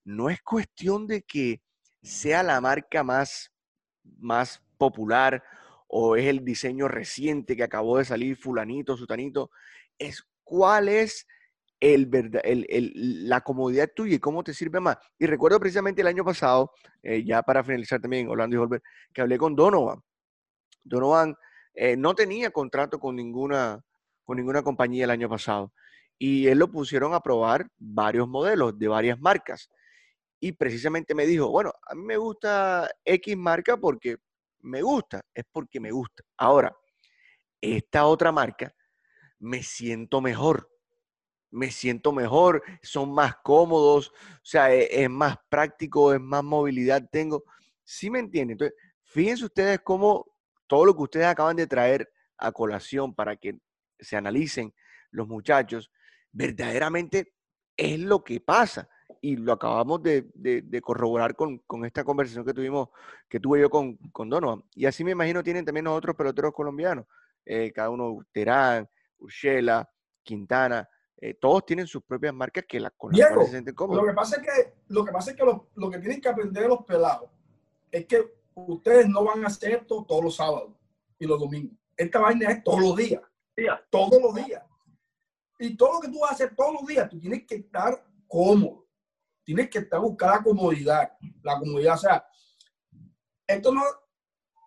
[0.05, 1.61] No es cuestión de que
[2.01, 3.53] sea la marca más,
[4.18, 5.43] más popular
[5.89, 9.51] o es el diseño reciente que acabó de salir fulanito, sutanito.
[9.99, 11.26] Es cuál es
[11.80, 12.09] el,
[13.28, 14.99] la comodidad tuya y cómo te sirve más.
[15.18, 16.70] Y recuerdo precisamente el año pasado,
[17.03, 20.01] eh, ya para finalizar también, Orlando y Holbert, que hablé con Donovan.
[20.85, 21.35] Donovan
[21.74, 23.85] eh, no tenía contrato con ninguna,
[24.25, 25.72] con ninguna compañía el año pasado.
[26.18, 29.70] Y él lo pusieron a probar varios modelos de varias marcas.
[30.41, 34.16] Y precisamente me dijo, bueno, a mí me gusta X marca porque
[34.61, 36.22] me gusta, es porque me gusta.
[36.37, 36.75] Ahora,
[37.61, 38.72] esta otra marca,
[39.39, 40.68] me siento mejor
[41.55, 47.09] me siento mejor, son más cómodos, o sea, e, es, más práctico, es más movilidad
[47.11, 47.45] tengo.
[47.85, 48.55] ¿Sí me entienden?
[48.55, 50.27] Entonces, fíjense ustedes cómo
[50.66, 53.57] todo lo que ustedes acaban de traer a colación para que
[54.05, 54.74] se analicen
[55.11, 55.90] los muchachos,
[56.32, 57.34] verdaderamente
[57.76, 58.88] es lo que pasa.
[59.20, 60.26] Y lo acabamos de,
[60.82, 62.88] corroborar con, esta conversación que tuvimos,
[63.28, 64.62] que tuve yo con, con Donovan.
[64.74, 67.07] Y así me imagino tienen también los otros peloteros colombianos.
[67.46, 68.88] Eh, cada uno, Terán,
[69.18, 69.88] Urshela,
[70.22, 73.12] Quintana, eh, todos tienen sus propias marcas que la con
[73.96, 76.66] Lo que pasa es que, lo que, pasa es que lo, que tienen que aprender
[76.66, 77.30] los pelados
[77.90, 80.72] es que ustedes no van a hacer esto todos los sábados
[81.18, 81.76] y los domingos.
[81.96, 83.22] Esta vaina es todos los días.
[83.90, 84.62] Todos los días.
[85.59, 88.05] Y todo lo que tú vas a hacer todos los días, tú tienes que estar
[88.26, 88.86] cómodo.
[89.44, 91.12] Tienes que estar buscando la comodidad.
[91.42, 92.26] La comodidad, o sea,
[93.46, 93.82] esto no,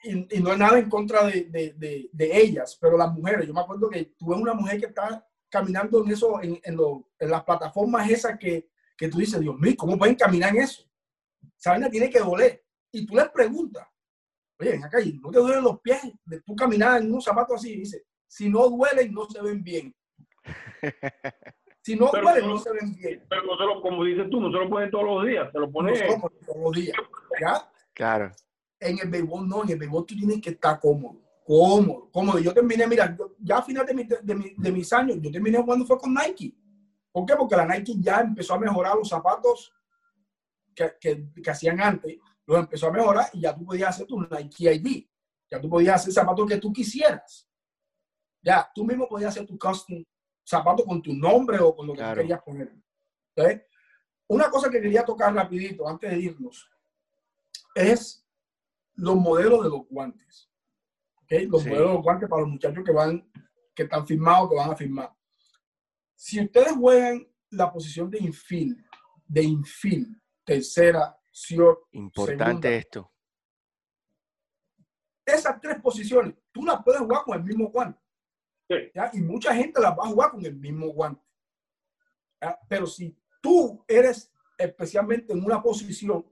[0.04, 3.62] y, no es nada en contra de, de, de, ellas, pero las mujeres, yo me
[3.62, 6.78] acuerdo que tuve una mujer que está caminando en eso, en, en,
[7.20, 10.84] en las plataformas esas que, que, tú dices, Dios mío, ¿cómo pueden caminar en eso?
[11.58, 12.64] Esa tiene que doler.
[12.92, 13.88] Y tú les preguntas,
[14.60, 17.74] oye, ven acá, ¿no te duelen los pies de tú caminar en un zapato así?
[17.74, 19.96] Y dice, si no duelen, no se ven bien.
[21.82, 23.26] Si no duelen, no, se ven bien.
[23.30, 25.58] Pero no se lo, como dices tú, no se lo ponen todos los días, se
[25.60, 25.96] lo ponen
[26.46, 26.98] todos los días.
[27.40, 27.72] ¿Ya?
[27.94, 28.32] Claro.
[28.80, 32.40] En el béisbol no, en el béisbol tú tienes que estar cómodo cómodo, cómodo.
[32.40, 36.14] Yo terminé, mira, ya a final de, de, mis años, yo terminé jugando fue con
[36.14, 36.54] Nike.
[37.10, 37.36] ¿Por qué?
[37.38, 39.74] Porque la Nike ya empezó a mejorar los zapatos
[40.76, 44.74] que, que, hacían antes, los empezó a mejorar y ya tú podías hacer tu Nike
[44.74, 45.06] ID.
[45.50, 47.47] Ya tú podías hacer zapatos que tú quisieras.
[48.42, 50.04] Ya, tú mismo podías hacer tu custom
[50.48, 52.74] zapato con tu nombre o con lo que querías poner.
[54.28, 56.70] Una cosa que quería tocar rapidito antes de irnos
[57.76, 58.26] es
[58.96, 60.50] los modelos de los guantes.
[61.30, 63.30] Los modelos de guantes para los muchachos que van,
[63.76, 65.14] que están firmados, que van a firmar.
[66.16, 68.78] Si ustedes juegan la posición de infield,
[69.26, 73.12] de infield, tercera, short, Importante esto.
[75.26, 78.02] Esas tres posiciones, tú las puedes jugar con el mismo guante.
[79.14, 81.22] Y mucha gente las va a jugar con el mismo guante.
[82.68, 86.26] Pero si tú eres especialmente en una posición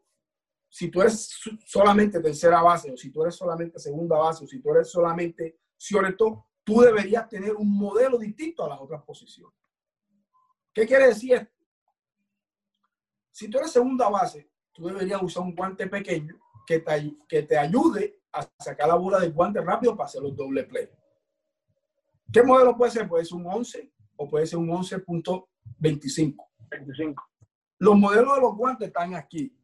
[0.75, 4.59] si tú eres solamente tercera base, o si tú eres solamente segunda base, o si
[4.59, 9.57] tú eres solamente Cioreto, tú deberías tener un modelo distinto a las otras posiciones.
[10.73, 11.53] ¿Qué quiere decir esto?
[13.31, 17.57] Si tú eres segunda base, tú deberías usar un guante pequeño que te, que te
[17.57, 20.89] ayude a sacar la bola del guante rápido para hacer los doble play.
[22.31, 23.07] ¿Qué modelo puede ser?
[23.07, 26.35] Puede ser un 11 o puede ser un 11.25.
[26.69, 27.23] 25.
[27.79, 29.55] Los modelos de los guantes están aquí.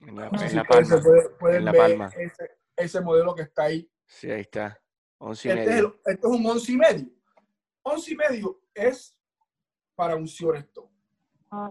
[0.00, 0.30] En la,
[0.64, 1.00] palma.
[1.38, 2.20] pueden ver
[2.76, 3.90] Ese, modelo que está ahí.
[4.04, 4.78] Sí, ahí está.
[5.18, 6.00] 11 y este medio.
[6.04, 7.06] Es este es un 11 y medio.
[7.82, 9.18] 11 y medio es
[9.94, 10.90] para un Cioresto.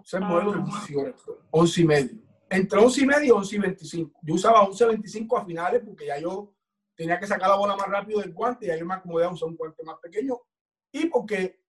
[0.03, 1.39] Ese es el modelo de un Cioresto.
[1.51, 2.17] 11 y medio.
[2.49, 4.19] Entre 11 y medio y 11 y 25.
[4.23, 6.54] Yo usaba 11 y 25 a finales porque ya yo
[6.95, 9.49] tenía que sacar la bola más rápido del guante y ahí me acomodé a usar
[9.49, 10.39] un guante más pequeño.
[10.91, 11.59] Y porque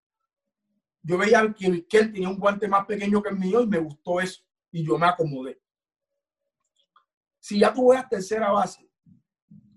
[1.02, 4.20] yo veía que, él tenía un guante más pequeño que el mío y me gustó
[4.20, 4.42] eso.
[4.70, 5.60] Y yo me acomodé.
[7.40, 8.88] Si ya tú ves tercera base,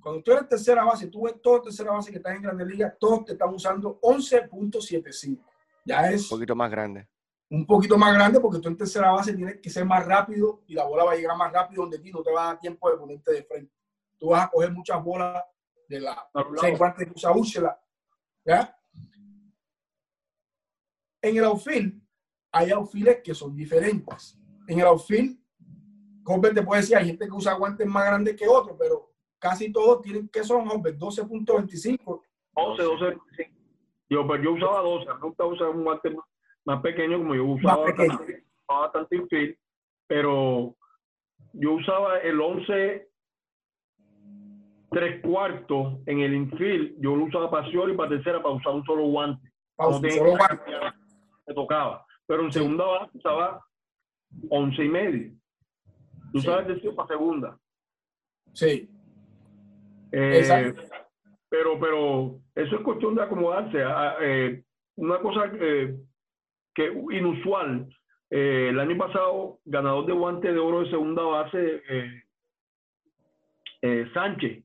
[0.02, 2.94] cuando tú eres tercera base, tú ves toda tercera base que están en Grandes Ligas,
[3.00, 5.40] todos te están usando 11.75.
[5.86, 6.24] Ya es.
[6.24, 7.08] Un poquito más grande.
[7.52, 10.76] Un poquito más grande porque tú en tercera base tienes que ser más rápido y
[10.76, 12.90] la bola va a llegar más rápido donde ti no te va a dar tiempo
[12.90, 13.79] de ponerte de frente.
[14.20, 15.44] Tú vas a coger muchas bolas
[15.88, 16.30] de la.
[16.78, 17.80] Guantes que usa Úrsula.
[18.46, 18.76] ¿Ya?
[21.22, 22.02] En el outfield
[22.52, 24.38] hay outfields que son diferentes.
[24.68, 25.38] En el outfield,
[26.26, 29.72] Hopper te puede decir, hay gente que usa guantes más grandes que otros, pero casi
[29.72, 32.22] todos tienen que son Hopper 12.25.
[32.54, 33.18] 11, 12,
[34.10, 36.16] Yo, pues yo usaba 12, nunca usaba un guante
[36.66, 39.58] más, pequeño como yo usaba bastante, bastante infield,
[40.08, 40.76] pero
[41.54, 43.09] yo usaba el 11
[44.92, 48.84] tres cuartos en el infield, yo lo usaba para y para tercera para usar un
[48.86, 49.52] solo guante.
[49.76, 50.72] Para un solo guante
[51.48, 52.06] me tocaba.
[52.26, 53.66] Pero en segunda base estaba
[54.50, 55.32] once y medio.
[56.32, 57.58] Tú sabes decir para segunda.
[58.54, 58.90] Sí.
[60.12, 60.74] Eh,
[61.50, 63.84] pero, pero eso es cuestión de acomodarse.
[63.84, 64.64] Ah, eh,
[64.96, 65.96] una cosa eh,
[66.74, 67.90] que inusual.
[68.30, 71.82] el año pasado, ganador de guante de oro de segunda base,
[74.14, 74.64] Sánchez.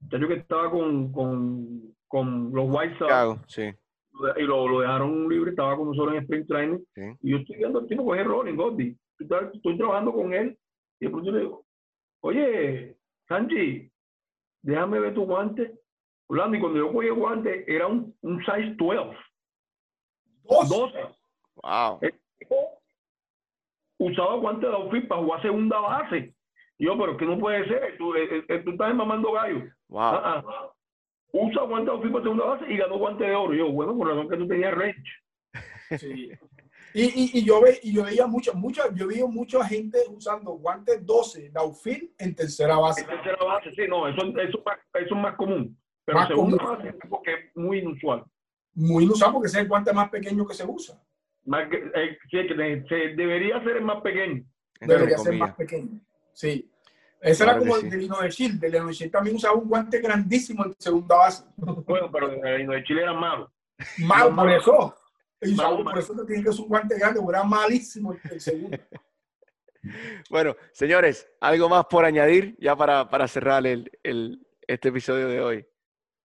[0.00, 3.40] Yo que estaba con, con, con los White Sox.
[3.48, 3.72] sí
[4.36, 6.78] y lo, lo, dejaron libre, estaba con nosotros en Spring Training.
[7.22, 8.96] Y yo estoy viendo el tipo con el rolling, Gotti.
[9.18, 10.58] Estoy, estoy, trabajando con él.
[11.00, 11.64] Y de pronto le digo,
[12.20, 12.96] oye,
[13.28, 13.90] Sanchi,
[14.62, 15.78] déjame ver tu guante.
[16.28, 19.16] Orlando, y cuando yo cogí el guante, era un, un size 12.
[20.68, 20.98] 12.
[21.62, 21.98] Wow.
[22.02, 22.56] El tipo
[23.98, 26.34] usaba guante de outfit para jugar segunda base.
[26.78, 27.96] Y yo, pero que no puede ser.
[27.96, 29.70] Tú, eh, eh, tú estás mamando gallo.
[29.88, 30.02] Wow.
[30.02, 30.72] Ah, ah
[31.36, 33.54] usa guante de FIFA segunda base y ganó guante de oro.
[33.54, 35.98] Yo, bueno, por razón que tú tenías range.
[35.98, 36.30] Sí.
[36.94, 40.52] Y, y, y, yo ve, y yo veía mucho, mucho, yo veía mucha gente usando
[40.52, 43.02] guantes 12 de outfield en tercera base.
[43.02, 44.64] En tercera base, sí, no, eso, eso,
[44.94, 45.76] eso es más común.
[46.06, 46.76] Pero más segunda común.
[46.76, 48.24] base es porque es muy inusual.
[48.72, 50.98] Muy inusual porque es el guante más pequeño que se usa.
[51.44, 54.42] Más que, eh, sí, que se, debería ser el más pequeño.
[54.80, 56.00] Debería ser más pequeño,
[56.32, 56.70] sí.
[57.20, 58.58] Ese era como el de Lino de Chile.
[58.58, 61.44] De Lino de Chile también usaba un guante grandísimo en segunda base.
[61.56, 63.52] Bueno, pero el Lino de Chile era malo.
[63.98, 64.96] Malo, por eso.
[65.84, 68.78] por eso tiene que ser un guante grande, era malísimo el segundo.
[70.30, 75.40] Bueno, señores, algo más por añadir ya para, para cerrar el, el, este episodio de
[75.40, 75.66] hoy.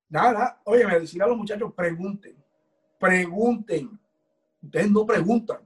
[0.10, 2.36] Nada, oye, me decía a los muchachos, pregunten,
[3.00, 4.00] pregunten.
[4.62, 5.60] Ustedes no preguntan.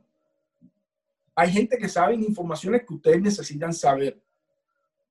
[1.35, 4.21] Hay gente que sabe informaciones que ustedes necesitan saber.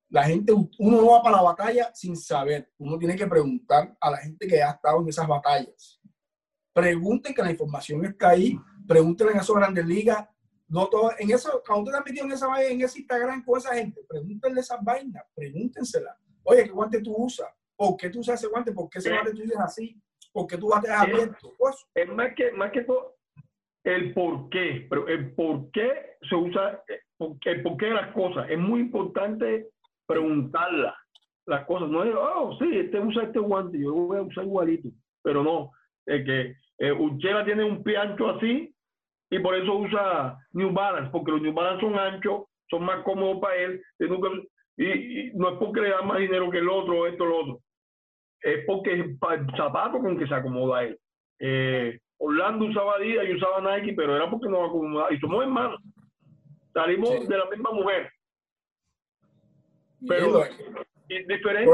[0.09, 2.71] La gente, uno no va para la batalla sin saber.
[2.77, 5.99] Uno tiene que preguntar a la gente que ha estado en esas batallas.
[6.73, 8.57] Pregunten que la información está ahí.
[8.87, 10.27] Pregúntenle en esos grandes ligas.
[10.67, 14.01] No todo, en eso, cuando usted está en esa en ese Instagram con esa gente,
[14.07, 16.17] pregúntenle esas vainas, pregúntensela.
[16.43, 17.47] Oye, ¿qué guante tú usas?
[17.75, 18.71] ¿Por qué tú usas ese guante?
[18.71, 20.01] ¿Por qué ese guante tú es así?
[20.33, 21.53] ¿Por qué tú bates abierto?
[21.57, 23.15] Pues, es más que, más que todo
[23.85, 26.99] el por qué, pero el por qué se usa, eh,
[27.45, 28.47] el por qué de las cosas.
[28.49, 29.69] Es muy importante
[30.07, 30.95] preguntarla
[31.45, 31.89] las cosas.
[31.89, 34.89] No es, oh, sí, este usa este guante, yo lo voy a usar igualito.
[35.23, 35.71] Pero no,
[36.05, 38.73] es que eh, Uchela tiene un pie ancho así
[39.29, 43.39] y por eso usa New Balance, porque los New Balance son anchos, son más cómodos
[43.41, 43.81] para él.
[44.77, 47.59] Y, no es porque le da más dinero que el otro, esto, lo otro.
[48.41, 49.17] Es porque es el
[49.57, 50.99] zapato con que se acomoda él.
[51.39, 55.13] Eh, Orlando usaba Adidas y usaba Nike, pero era porque nos acomodaba.
[55.13, 55.81] Y somos hermanos.
[56.73, 58.11] Salimos de la misma mujer.
[60.07, 61.71] Pero es diferente,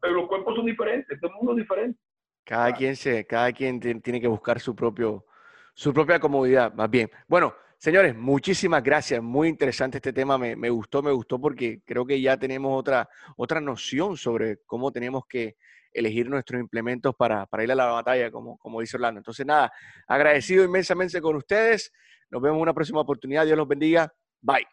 [0.00, 2.00] pero los cuerpos son diferentes, todo el mundo es diferente.
[2.44, 5.26] Cada quien se, cada quien tiene que buscar su propio,
[5.74, 7.10] su propia comodidad, más bien.
[7.26, 9.22] Bueno, señores, muchísimas gracias.
[9.22, 10.38] Muy interesante este tema.
[10.38, 15.24] Me, gustó, me gustó porque creo que ya tenemos otra, otra noción sobre cómo tenemos
[15.28, 15.56] que
[15.92, 19.18] elegir nuestros implementos para, ir a la batalla, como, como dice Orlando.
[19.18, 19.70] Entonces, nada,
[20.06, 21.92] agradecido inmensamente con ustedes.
[22.30, 23.44] Nos vemos en una próxima oportunidad.
[23.44, 24.12] Dios los bendiga.
[24.40, 24.66] Bye.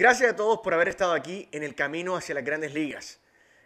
[0.00, 3.18] Gracias a todos por haber estado aquí en el camino hacia las grandes ligas.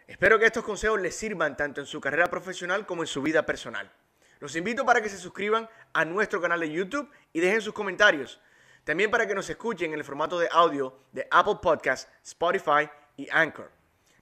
[0.07, 3.45] Espero que estos consejos les sirvan tanto en su carrera profesional como en su vida
[3.45, 3.91] personal.
[4.39, 8.41] Los invito para que se suscriban a nuestro canal de YouTube y dejen sus comentarios.
[8.83, 13.29] También para que nos escuchen en el formato de audio de Apple Podcasts, Spotify y
[13.29, 13.69] Anchor.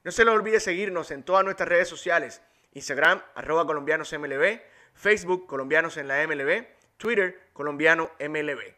[0.04, 2.42] No se les olvide seguirnos en todas nuestras redes sociales.
[2.74, 4.60] Instagram, arroba colombianosmlb,
[4.92, 6.66] Facebook, colombianos en la MLB,
[6.98, 8.74] Twitter, colombiano MLB.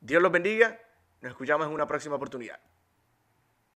[0.00, 0.80] Dios los bendiga.
[1.20, 2.60] Nos escuchamos en una próxima oportunidad.